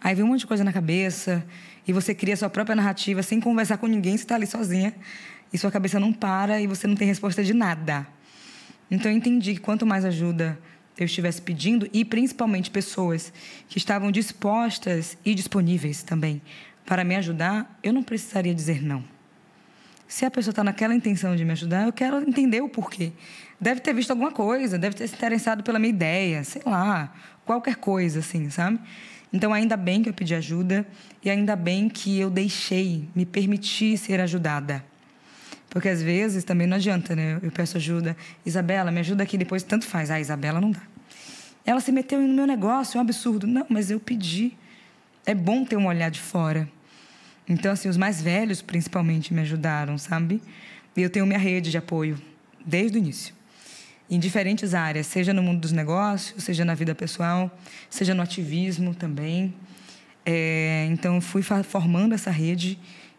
Aí 0.00 0.14
vem 0.14 0.24
um 0.24 0.28
monte 0.28 0.40
de 0.40 0.46
coisa 0.46 0.64
na 0.64 0.72
cabeça 0.72 1.44
e 1.86 1.92
você 1.92 2.14
cria 2.14 2.36
sua 2.36 2.48
própria 2.48 2.74
narrativa 2.74 3.22
sem 3.22 3.40
conversar 3.40 3.76
com 3.76 3.86
ninguém, 3.86 4.16
você 4.16 4.24
está 4.24 4.36
ali 4.36 4.46
sozinha 4.46 4.94
e 5.52 5.58
sua 5.58 5.70
cabeça 5.70 6.00
não 6.00 6.12
para 6.12 6.60
e 6.60 6.66
você 6.66 6.86
não 6.86 6.94
tem 6.94 7.06
resposta 7.06 7.44
de 7.44 7.52
nada. 7.52 8.06
Então 8.90 9.10
eu 9.10 9.16
entendi 9.16 9.54
que 9.54 9.60
quanto 9.60 9.86
mais 9.86 10.04
ajuda 10.04 10.58
eu 10.96 11.06
estivesse 11.06 11.42
pedindo 11.42 11.88
e 11.92 12.04
principalmente 12.04 12.70
pessoas 12.70 13.32
que 13.68 13.78
estavam 13.78 14.12
dispostas 14.12 15.18
e 15.24 15.34
disponíveis 15.34 16.02
também 16.02 16.40
para 16.86 17.02
me 17.02 17.16
ajudar, 17.16 17.78
eu 17.82 17.92
não 17.92 18.02
precisaria 18.02 18.54
dizer 18.54 18.82
não. 18.82 19.02
Se 20.06 20.24
a 20.24 20.30
pessoa 20.30 20.52
está 20.52 20.62
naquela 20.62 20.94
intenção 20.94 21.34
de 21.34 21.44
me 21.44 21.52
ajudar, 21.52 21.86
eu 21.86 21.92
quero 21.92 22.18
entender 22.28 22.60
o 22.60 22.68
porquê. 22.68 23.12
Deve 23.60 23.80
ter 23.80 23.94
visto 23.94 24.10
alguma 24.10 24.30
coisa, 24.30 24.78
deve 24.78 24.94
ter 24.94 25.08
se 25.08 25.14
interessado 25.14 25.62
pela 25.62 25.78
minha 25.78 25.90
ideia, 25.90 26.44
sei 26.44 26.62
lá, 26.64 27.12
qualquer 27.44 27.76
coisa, 27.76 28.20
assim, 28.20 28.50
sabe? 28.50 28.78
Então, 29.32 29.52
ainda 29.52 29.76
bem 29.76 30.02
que 30.02 30.08
eu 30.08 30.14
pedi 30.14 30.34
ajuda 30.34 30.86
e 31.22 31.30
ainda 31.30 31.56
bem 31.56 31.88
que 31.88 32.20
eu 32.20 32.30
deixei, 32.30 33.08
me 33.14 33.24
permiti 33.24 33.96
ser 33.96 34.20
ajudada. 34.20 34.84
Porque 35.74 35.88
às 35.88 36.00
vezes 36.00 36.44
também 36.44 36.68
não 36.68 36.76
adianta, 36.76 37.16
né? 37.16 37.40
Eu 37.42 37.50
peço 37.50 37.76
ajuda. 37.76 38.16
Isabela, 38.46 38.92
me 38.92 39.00
ajuda 39.00 39.24
aqui, 39.24 39.36
depois 39.36 39.64
tanto 39.64 39.84
faz. 39.84 40.08
Ah, 40.08 40.20
Isabela 40.20 40.60
não 40.60 40.70
dá. 40.70 40.80
Ela 41.66 41.80
se 41.80 41.90
meteu 41.90 42.20
no 42.20 42.32
meu 42.32 42.46
negócio, 42.46 42.96
é 42.96 42.98
um 42.98 43.02
absurdo. 43.02 43.44
Não, 43.44 43.66
mas 43.68 43.90
eu 43.90 43.98
pedi. 43.98 44.52
É 45.26 45.34
bom 45.34 45.64
ter 45.64 45.76
um 45.76 45.88
olhar 45.88 46.12
de 46.12 46.20
fora. 46.20 46.68
Então, 47.48 47.72
assim, 47.72 47.88
os 47.88 47.96
mais 47.96 48.22
velhos, 48.22 48.62
principalmente, 48.62 49.34
me 49.34 49.40
ajudaram, 49.40 49.98
sabe? 49.98 50.40
E 50.96 51.02
eu 51.02 51.10
tenho 51.10 51.26
minha 51.26 51.40
rede 51.40 51.72
de 51.72 51.76
apoio 51.76 52.22
desde 52.64 52.96
o 52.96 53.00
início. 53.00 53.34
Em 54.08 54.20
diferentes 54.20 54.74
áreas, 54.74 55.08
seja 55.08 55.34
no 55.34 55.42
mundo 55.42 55.58
dos 55.58 55.72
negócios, 55.72 56.44
seja 56.44 56.64
na 56.64 56.76
vida 56.76 56.94
pessoal, 56.94 57.50
seja 57.90 58.14
no 58.14 58.22
ativismo 58.22 58.94
também. 58.94 59.52
É, 60.24 60.86
então, 60.88 61.20
fui 61.20 61.42
formando 61.42 62.14
essa 62.14 62.30
rede 62.30 62.78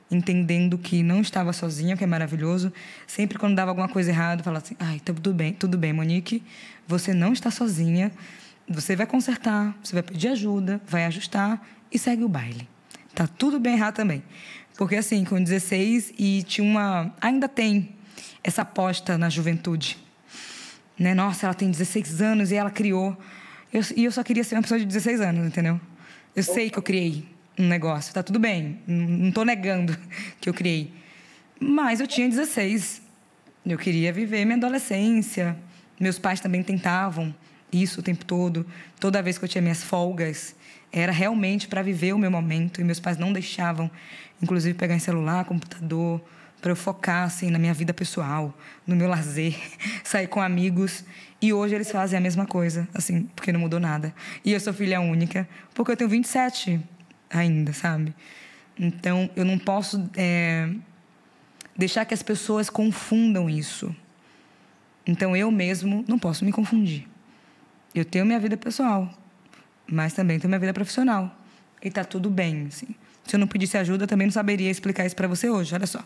entendendo 0.09 0.77
que 0.77 1.01
não 1.01 1.21
estava 1.21 1.51
sozinha, 1.53 1.97
que 1.97 2.03
é 2.03 2.07
maravilhoso. 2.07 2.71
Sempre 3.07 3.37
quando 3.37 3.55
dava 3.55 3.71
alguma 3.71 3.89
coisa 3.89 4.11
errada, 4.11 4.43
falava 4.43 4.63
assim: 4.63 4.75
"Ai, 4.79 4.99
tá 4.99 5.13
tudo 5.13 5.33
bem, 5.33 5.53
tudo 5.53 5.77
bem, 5.77 5.93
Monique, 5.93 6.43
você 6.87 7.13
não 7.13 7.33
está 7.33 7.49
sozinha. 7.51 8.11
Você 8.67 8.95
vai 8.95 9.05
consertar, 9.05 9.75
você 9.83 9.93
vai 9.93 10.03
pedir 10.03 10.29
ajuda, 10.29 10.81
vai 10.87 11.05
ajustar 11.05 11.65
e 11.91 11.99
segue 11.99 12.23
o 12.23 12.29
baile. 12.29 12.67
Tá 13.13 13.27
tudo 13.27 13.59
bem 13.59 13.73
errado 13.73 13.95
também". 13.95 14.23
Porque 14.77 14.95
assim, 14.95 15.23
com 15.23 15.41
16 15.41 16.13
e 16.17 16.43
tinha 16.43 16.67
uma, 16.67 17.13
ainda 17.21 17.47
tem 17.47 17.95
essa 18.43 18.61
aposta 18.61 19.17
na 19.17 19.29
juventude. 19.29 19.97
Né? 20.99 21.13
Nossa, 21.13 21.45
ela 21.47 21.53
tem 21.53 21.69
16 21.69 22.21
anos 22.21 22.51
e 22.51 22.55
ela 22.55 22.69
criou. 22.69 23.17
Eu, 23.71 23.81
e 23.95 24.05
eu 24.05 24.11
só 24.11 24.23
queria 24.23 24.43
ser 24.43 24.55
uma 24.55 24.61
pessoa 24.61 24.79
de 24.79 24.85
16 24.85 25.21
anos, 25.21 25.47
entendeu? 25.47 25.79
Eu 26.35 26.43
sei 26.43 26.69
que 26.69 26.77
eu 26.77 26.83
criei 26.83 27.25
um 27.57 27.67
negócio. 27.67 28.13
Tá 28.13 28.23
tudo 28.23 28.39
bem. 28.39 28.79
Não 28.87 29.29
estou 29.29 29.45
negando 29.45 29.97
que 30.39 30.49
eu 30.49 30.53
criei. 30.53 30.93
Mas 31.59 31.99
eu 31.99 32.07
tinha 32.07 32.27
16. 32.27 33.01
Eu 33.65 33.77
queria 33.77 34.11
viver 34.11 34.45
minha 34.45 34.57
adolescência. 34.57 35.57
Meus 35.99 36.19
pais 36.19 36.39
também 36.39 36.61
tentavam 36.61 37.33
isso 37.71 37.99
o 37.99 38.03
tempo 38.03 38.25
todo. 38.25 38.65
Toda 38.99 39.21
vez 39.21 39.37
que 39.37 39.45
eu 39.45 39.49
tinha 39.49 39.61
minhas 39.61 39.83
folgas, 39.83 40.55
era 40.91 41.11
realmente 41.11 41.67
para 41.67 41.81
viver 41.81 42.13
o 42.13 42.17
meu 42.17 42.31
momento. 42.31 42.81
E 42.81 42.83
meus 42.83 42.99
pais 42.99 43.17
não 43.17 43.33
deixavam, 43.33 43.89
inclusive, 44.41 44.77
pegar 44.77 44.95
em 44.95 44.99
celular, 44.99 45.45
computador, 45.45 46.21
para 46.61 46.71
eu 46.71 46.75
focar 46.75 47.25
assim, 47.25 47.49
na 47.49 47.59
minha 47.59 47.73
vida 47.73 47.93
pessoal, 47.93 48.57
no 48.87 48.95
meu 48.95 49.07
lazer, 49.07 49.55
sair 50.03 50.27
com 50.27 50.41
amigos. 50.41 51.03
E 51.41 51.53
hoje 51.53 51.75
eles 51.75 51.91
fazem 51.91 52.17
a 52.17 52.21
mesma 52.21 52.45
coisa, 52.45 52.87
assim, 52.93 53.23
porque 53.35 53.51
não 53.51 53.59
mudou 53.59 53.79
nada. 53.79 54.13
E 54.43 54.51
eu 54.51 54.59
sou 54.59 54.73
filha 54.73 54.99
única, 54.99 55.47
porque 55.73 55.91
eu 55.91 55.97
tenho 55.97 56.09
27 56.09 56.81
ainda, 57.35 57.73
sabe? 57.73 58.13
Então, 58.79 59.29
eu 59.35 59.45
não 59.45 59.57
posso 59.57 60.09
é, 60.15 60.69
deixar 61.77 62.05
que 62.05 62.13
as 62.13 62.23
pessoas 62.23 62.69
confundam 62.69 63.49
isso. 63.49 63.95
Então, 65.05 65.35
eu 65.35 65.51
mesmo 65.51 66.03
não 66.07 66.17
posso 66.17 66.43
me 66.43 66.51
confundir. 66.51 67.07
Eu 67.93 68.03
tenho 68.03 68.25
minha 68.25 68.39
vida 68.39 68.57
pessoal, 68.57 69.09
mas 69.87 70.13
também 70.13 70.39
tenho 70.39 70.49
minha 70.49 70.59
vida 70.59 70.73
profissional. 70.73 71.33
E 71.81 71.89
tá 71.91 72.03
tudo 72.03 72.29
bem, 72.29 72.67
assim. 72.67 72.87
Se 73.23 73.35
eu 73.35 73.39
não 73.39 73.47
pedisse 73.47 73.77
ajuda, 73.77 74.03
eu 74.03 74.07
também 74.07 74.27
não 74.27 74.31
saberia 74.31 74.69
explicar 74.69 75.05
isso 75.05 75.15
para 75.15 75.27
você 75.27 75.49
hoje, 75.49 75.73
olha 75.73 75.87
só. 75.87 76.03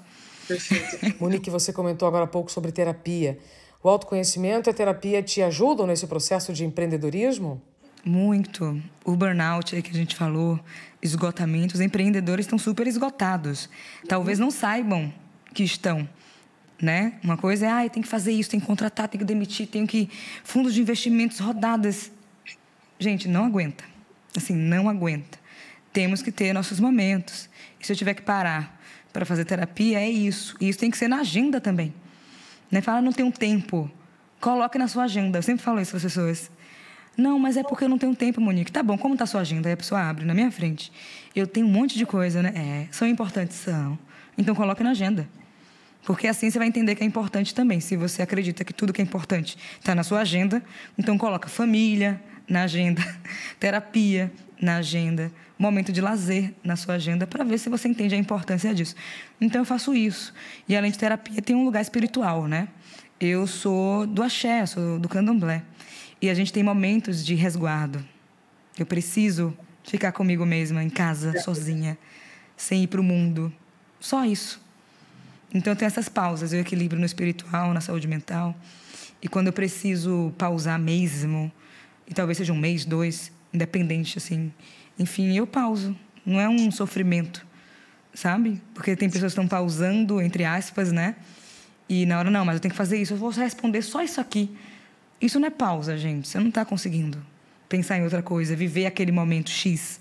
Perfeito. 0.47 1.15
Monique, 1.19 1.49
você 1.49 1.73
comentou 1.73 2.07
agora 2.07 2.25
há 2.25 2.27
pouco 2.27 2.51
sobre 2.51 2.71
terapia. 2.71 3.39
O 3.81 3.89
autoconhecimento 3.89 4.69
e 4.69 4.71
a 4.71 4.73
terapia 4.73 5.23
te 5.23 5.41
ajudam 5.41 5.87
nesse 5.87 6.05
processo 6.05 6.51
de 6.53 6.65
empreendedorismo? 6.65 7.61
Muito. 8.03 8.81
O 9.03 9.15
burnout 9.15 9.75
aí 9.75 9.81
que 9.81 9.91
a 9.91 9.93
gente 9.93 10.15
falou, 10.15 10.59
esgotamento, 11.01 11.75
os 11.75 11.81
empreendedores 11.81 12.45
estão 12.45 12.57
super 12.57 12.87
esgotados. 12.87 13.69
Talvez 14.07 14.39
não 14.39 14.51
saibam 14.51 15.13
que 15.53 15.63
estão. 15.63 16.07
Né? 16.81 17.13
Uma 17.21 17.35
coisa 17.35 17.65
é, 17.65 17.69
ah, 17.69 17.89
tem 17.89 18.01
que 18.01 18.07
fazer 18.07 18.31
isso, 18.31 18.49
tem 18.49 18.59
que 18.59 18.65
contratar, 18.65 19.09
tem 19.09 19.19
que 19.19 19.25
demitir, 19.25 19.67
tem 19.67 19.85
que. 19.85 20.09
Fundos 20.43 20.73
de 20.73 20.81
investimentos, 20.81 21.39
rodadas. 21.39 22.09
Gente, 22.97 23.27
não 23.27 23.45
aguenta. 23.45 23.83
Assim, 24.35 24.55
não 24.55 24.87
aguenta. 24.87 25.37
Temos 25.91 26.21
que 26.21 26.31
ter 26.31 26.53
nossos 26.53 26.79
momentos. 26.79 27.49
E 27.79 27.85
se 27.85 27.91
eu 27.91 27.95
tiver 27.97 28.13
que 28.13 28.21
parar 28.21 28.79
para 29.11 29.25
fazer 29.25 29.43
terapia, 29.43 29.99
é 29.99 30.09
isso. 30.09 30.55
E 30.61 30.69
isso 30.69 30.79
tem 30.79 30.89
que 30.89 30.97
ser 30.97 31.07
na 31.07 31.17
agenda 31.19 31.59
também. 31.59 31.93
Né? 32.71 32.79
Fala, 32.81 33.01
não 33.01 33.11
tenho 33.11 33.31
tempo. 33.31 33.91
Coloque 34.39 34.77
na 34.77 34.87
sua 34.87 35.03
agenda. 35.03 35.39
Eu 35.39 35.43
sempre 35.43 35.63
falo 35.63 35.81
isso 35.81 35.91
para 35.91 35.97
as 35.97 36.03
pessoas. 36.03 36.51
Não, 37.19 37.37
mas 37.37 37.57
é 37.57 37.63
porque 37.63 37.83
eu 37.83 37.89
não 37.89 37.97
tenho 37.97 38.15
tempo, 38.15 38.39
Monique. 38.39 38.71
Tá 38.71 38.81
bom, 38.81 38.97
como 38.97 39.17
tá 39.17 39.25
sua 39.25 39.41
agenda? 39.41 39.67
Aí 39.67 39.73
a 39.73 39.77
pessoa 39.77 39.99
abre 40.01 40.23
na 40.23 40.33
minha 40.33 40.49
frente. 40.49 40.89
Eu 41.35 41.45
tenho 41.45 41.67
um 41.67 41.69
monte 41.69 41.97
de 41.97 42.05
coisa, 42.05 42.41
né? 42.41 42.53
É, 42.55 42.87
são 42.93 43.05
importantes? 43.05 43.57
São. 43.57 43.99
Então 44.37 44.55
coloque 44.55 44.81
na 44.81 44.91
agenda. 44.91 45.27
Porque 46.05 46.27
assim 46.27 46.49
você 46.49 46.57
vai 46.57 46.69
entender 46.69 46.95
que 46.95 47.03
é 47.03 47.05
importante 47.05 47.53
também. 47.53 47.81
Se 47.81 47.97
você 47.97 48.21
acredita 48.21 48.63
que 48.63 48.71
tudo 48.71 48.93
que 48.93 49.01
é 49.01 49.03
importante 49.03 49.57
está 49.77 49.93
na 49.93 50.01
sua 50.01 50.21
agenda, 50.21 50.63
então 50.97 51.17
coloca 51.17 51.49
família 51.49 52.23
na 52.47 52.63
agenda, 52.63 53.01
terapia 53.59 54.31
na 54.61 54.77
agenda, 54.77 55.29
momento 55.57 55.91
de 55.91 55.99
lazer 55.99 56.53
na 56.63 56.77
sua 56.77 56.95
agenda, 56.95 57.27
para 57.27 57.43
ver 57.43 57.57
se 57.57 57.67
você 57.67 57.89
entende 57.89 58.15
a 58.15 58.17
importância 58.17 58.73
disso. 58.73 58.95
Então 59.41 59.59
eu 59.59 59.65
faço 59.65 59.93
isso. 59.93 60.33
E 60.69 60.75
além 60.75 60.89
de 60.89 60.97
terapia, 60.97 61.41
tem 61.41 61.53
um 61.53 61.65
lugar 61.65 61.81
espiritual, 61.81 62.47
né? 62.47 62.69
Eu 63.19 63.45
sou 63.45 64.07
do 64.07 64.23
axé, 64.23 64.65
sou 64.65 64.97
do 64.97 65.09
candomblé. 65.09 65.63
E 66.21 66.29
a 66.29 66.33
gente 66.33 66.51
tem 66.51 66.63
momentos 66.63 67.25
de 67.25 67.35
resguardo. 67.35 68.03
Eu 68.77 68.85
preciso 68.85 69.55
ficar 69.83 70.11
comigo 70.11 70.45
mesma, 70.45 70.83
em 70.83 70.89
casa, 70.89 71.39
sozinha, 71.41 71.97
sem 72.57 72.83
ir 72.83 72.87
para 72.87 72.99
o 72.99 73.03
mundo. 73.03 73.51
Só 73.99 74.25
isso. 74.25 74.61
Então, 75.53 75.73
eu 75.73 75.77
tenho 75.77 75.87
essas 75.87 76.09
pausas. 76.09 76.53
Eu 76.53 76.59
equilibro 76.59 76.99
no 76.99 77.05
espiritual, 77.05 77.73
na 77.73 77.81
saúde 77.81 78.07
mental. 78.07 78.55
E 79.21 79.27
quando 79.27 79.47
eu 79.47 79.53
preciso 79.53 80.33
pausar 80.37 80.79
mesmo, 80.79 81.51
e 82.07 82.13
talvez 82.13 82.37
seja 82.37 82.53
um 82.53 82.57
mês, 82.57 82.85
dois, 82.85 83.31
independente, 83.53 84.17
assim, 84.17 84.51
enfim, 84.97 85.35
eu 85.35 85.47
pauso. 85.47 85.95
Não 86.25 86.39
é 86.39 86.47
um 86.47 86.69
sofrimento, 86.71 87.45
sabe? 88.13 88.61
Porque 88.73 88.95
tem 88.95 89.09
pessoas 89.09 89.33
que 89.33 89.39
estão 89.39 89.47
pausando, 89.47 90.21
entre 90.21 90.45
aspas, 90.45 90.91
né? 90.91 91.15
E 91.87 92.05
na 92.05 92.19
hora, 92.19 92.29
não, 92.29 92.45
mas 92.45 92.55
eu 92.55 92.59
tenho 92.59 92.71
que 92.71 92.77
fazer 92.77 93.01
isso. 93.01 93.13
Eu 93.13 93.17
vou 93.17 93.29
responder 93.31 93.81
só 93.81 94.01
isso 94.01 94.21
aqui. 94.21 94.55
Isso 95.21 95.39
não 95.39 95.47
é 95.47 95.51
pausa, 95.51 95.97
gente. 95.97 96.27
Você 96.27 96.39
não 96.39 96.49
está 96.49 96.63
conseguindo 96.63 97.17
pensar 97.67 97.97
em 97.97 98.03
outra 98.03 98.23
coisa, 98.23 98.55
viver 98.55 98.85
aquele 98.85 99.11
momento 99.11 99.49
X. 99.49 99.99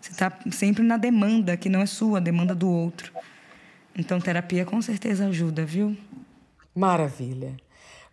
Você 0.00 0.12
está 0.12 0.32
sempre 0.52 0.82
na 0.82 0.96
demanda 0.96 1.56
que 1.56 1.68
não 1.68 1.80
é 1.80 1.86
sua, 1.86 2.20
demanda 2.20 2.54
do 2.54 2.70
outro. 2.70 3.12
Então, 3.96 4.20
terapia 4.20 4.64
com 4.64 4.80
certeza 4.80 5.26
ajuda, 5.26 5.64
viu? 5.64 5.96
Maravilha. 6.74 7.56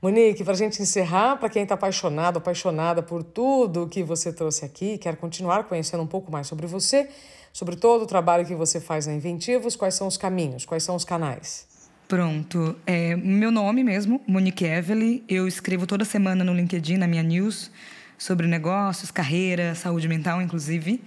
Monique, 0.02 0.44
para 0.44 0.54
a 0.54 0.58
gente 0.58 0.82
encerrar, 0.82 1.38
para 1.38 1.50
quem 1.50 1.64
está 1.64 1.76
apaixonado, 1.76 2.38
apaixonada 2.38 3.02
por 3.02 3.24
tudo 3.24 3.88
que 3.88 4.04
você 4.04 4.34
trouxe 4.34 4.66
aqui, 4.66 4.98
quer 4.98 5.16
continuar 5.16 5.64
conhecendo 5.66 6.04
um 6.04 6.08
pouco 6.08 6.32
mais 6.32 6.48
sobre 6.48 6.66
você, 6.68 7.10
sobre 7.54 7.76
todo 7.76 8.04
o 8.04 8.06
trabalho 8.06 8.46
que 8.46 8.56
você 8.56 8.80
faz 8.80 9.08
na 9.08 9.14
Inventivos, 9.14 9.76
quais 9.76 9.96
são 9.96 10.08
os 10.08 10.18
caminhos, 10.18 10.66
quais 10.66 10.84
são 10.84 10.96
os 10.96 11.06
canais? 11.06 11.68
Pronto. 12.08 12.76
É, 12.86 13.16
meu 13.16 13.50
nome 13.50 13.84
mesmo, 13.84 14.22
Monique 14.28 14.64
Evely. 14.64 15.24
Eu 15.28 15.48
escrevo 15.48 15.88
toda 15.88 16.06
semana 16.06 16.44
no 16.44 16.54
LinkedIn, 16.54 16.98
na 16.98 17.08
minha 17.08 17.24
news, 17.24 17.72
sobre 18.16 18.46
negócios, 18.46 19.10
carreira, 19.10 19.74
saúde 19.74 20.08
mental, 20.08 20.40
inclusive. 20.40 21.02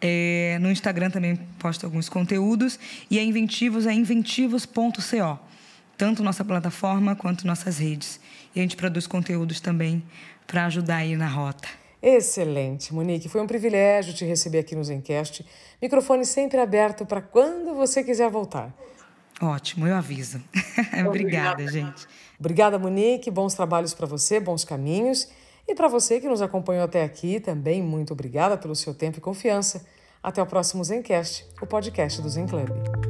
É, 0.00 0.58
no 0.60 0.70
Instagram 0.70 1.10
também 1.10 1.36
posto 1.58 1.86
alguns 1.86 2.08
conteúdos. 2.08 2.80
E 3.08 3.18
a 3.18 3.22
Inventivos 3.22 3.86
é 3.86 3.92
inventivos.co. 3.92 5.38
Tanto 5.96 6.22
nossa 6.22 6.44
plataforma 6.44 7.14
quanto 7.14 7.46
nossas 7.46 7.78
redes. 7.78 8.18
E 8.52 8.58
a 8.58 8.62
gente 8.62 8.76
produz 8.76 9.06
conteúdos 9.06 9.60
também 9.60 10.02
para 10.48 10.66
ajudar 10.66 10.96
aí 10.96 11.14
na 11.14 11.28
rota. 11.28 11.68
Excelente, 12.02 12.92
Monique. 12.92 13.28
Foi 13.28 13.40
um 13.40 13.46
privilégio 13.46 14.14
te 14.14 14.24
receber 14.24 14.60
aqui 14.60 14.74
no 14.74 14.82
Zencast. 14.82 15.46
Microfone 15.80 16.24
sempre 16.24 16.58
aberto 16.58 17.06
para 17.06 17.20
quando 17.20 17.74
você 17.74 18.02
quiser 18.02 18.30
voltar. 18.30 18.74
Ótimo, 19.40 19.86
eu 19.86 19.96
aviso. 19.96 20.42
Obrigada, 21.06 21.66
gente. 21.66 22.06
Obrigada, 22.38 22.78
Monique. 22.78 23.30
Bons 23.30 23.54
trabalhos 23.54 23.94
para 23.94 24.06
você, 24.06 24.38
bons 24.38 24.64
caminhos. 24.64 25.28
E 25.66 25.74
para 25.74 25.88
você 25.88 26.20
que 26.20 26.28
nos 26.28 26.42
acompanhou 26.42 26.84
até 26.84 27.04
aqui, 27.04 27.40
também 27.40 27.82
muito 27.82 28.12
obrigada 28.12 28.56
pelo 28.56 28.74
seu 28.74 28.94
tempo 28.94 29.18
e 29.18 29.20
confiança. 29.20 29.86
Até 30.22 30.42
o 30.42 30.46
próximo 30.46 30.84
Zencast, 30.84 31.46
o 31.62 31.66
podcast 31.66 32.20
do 32.20 32.28
Zen 32.28 32.46
Club. 32.46 33.09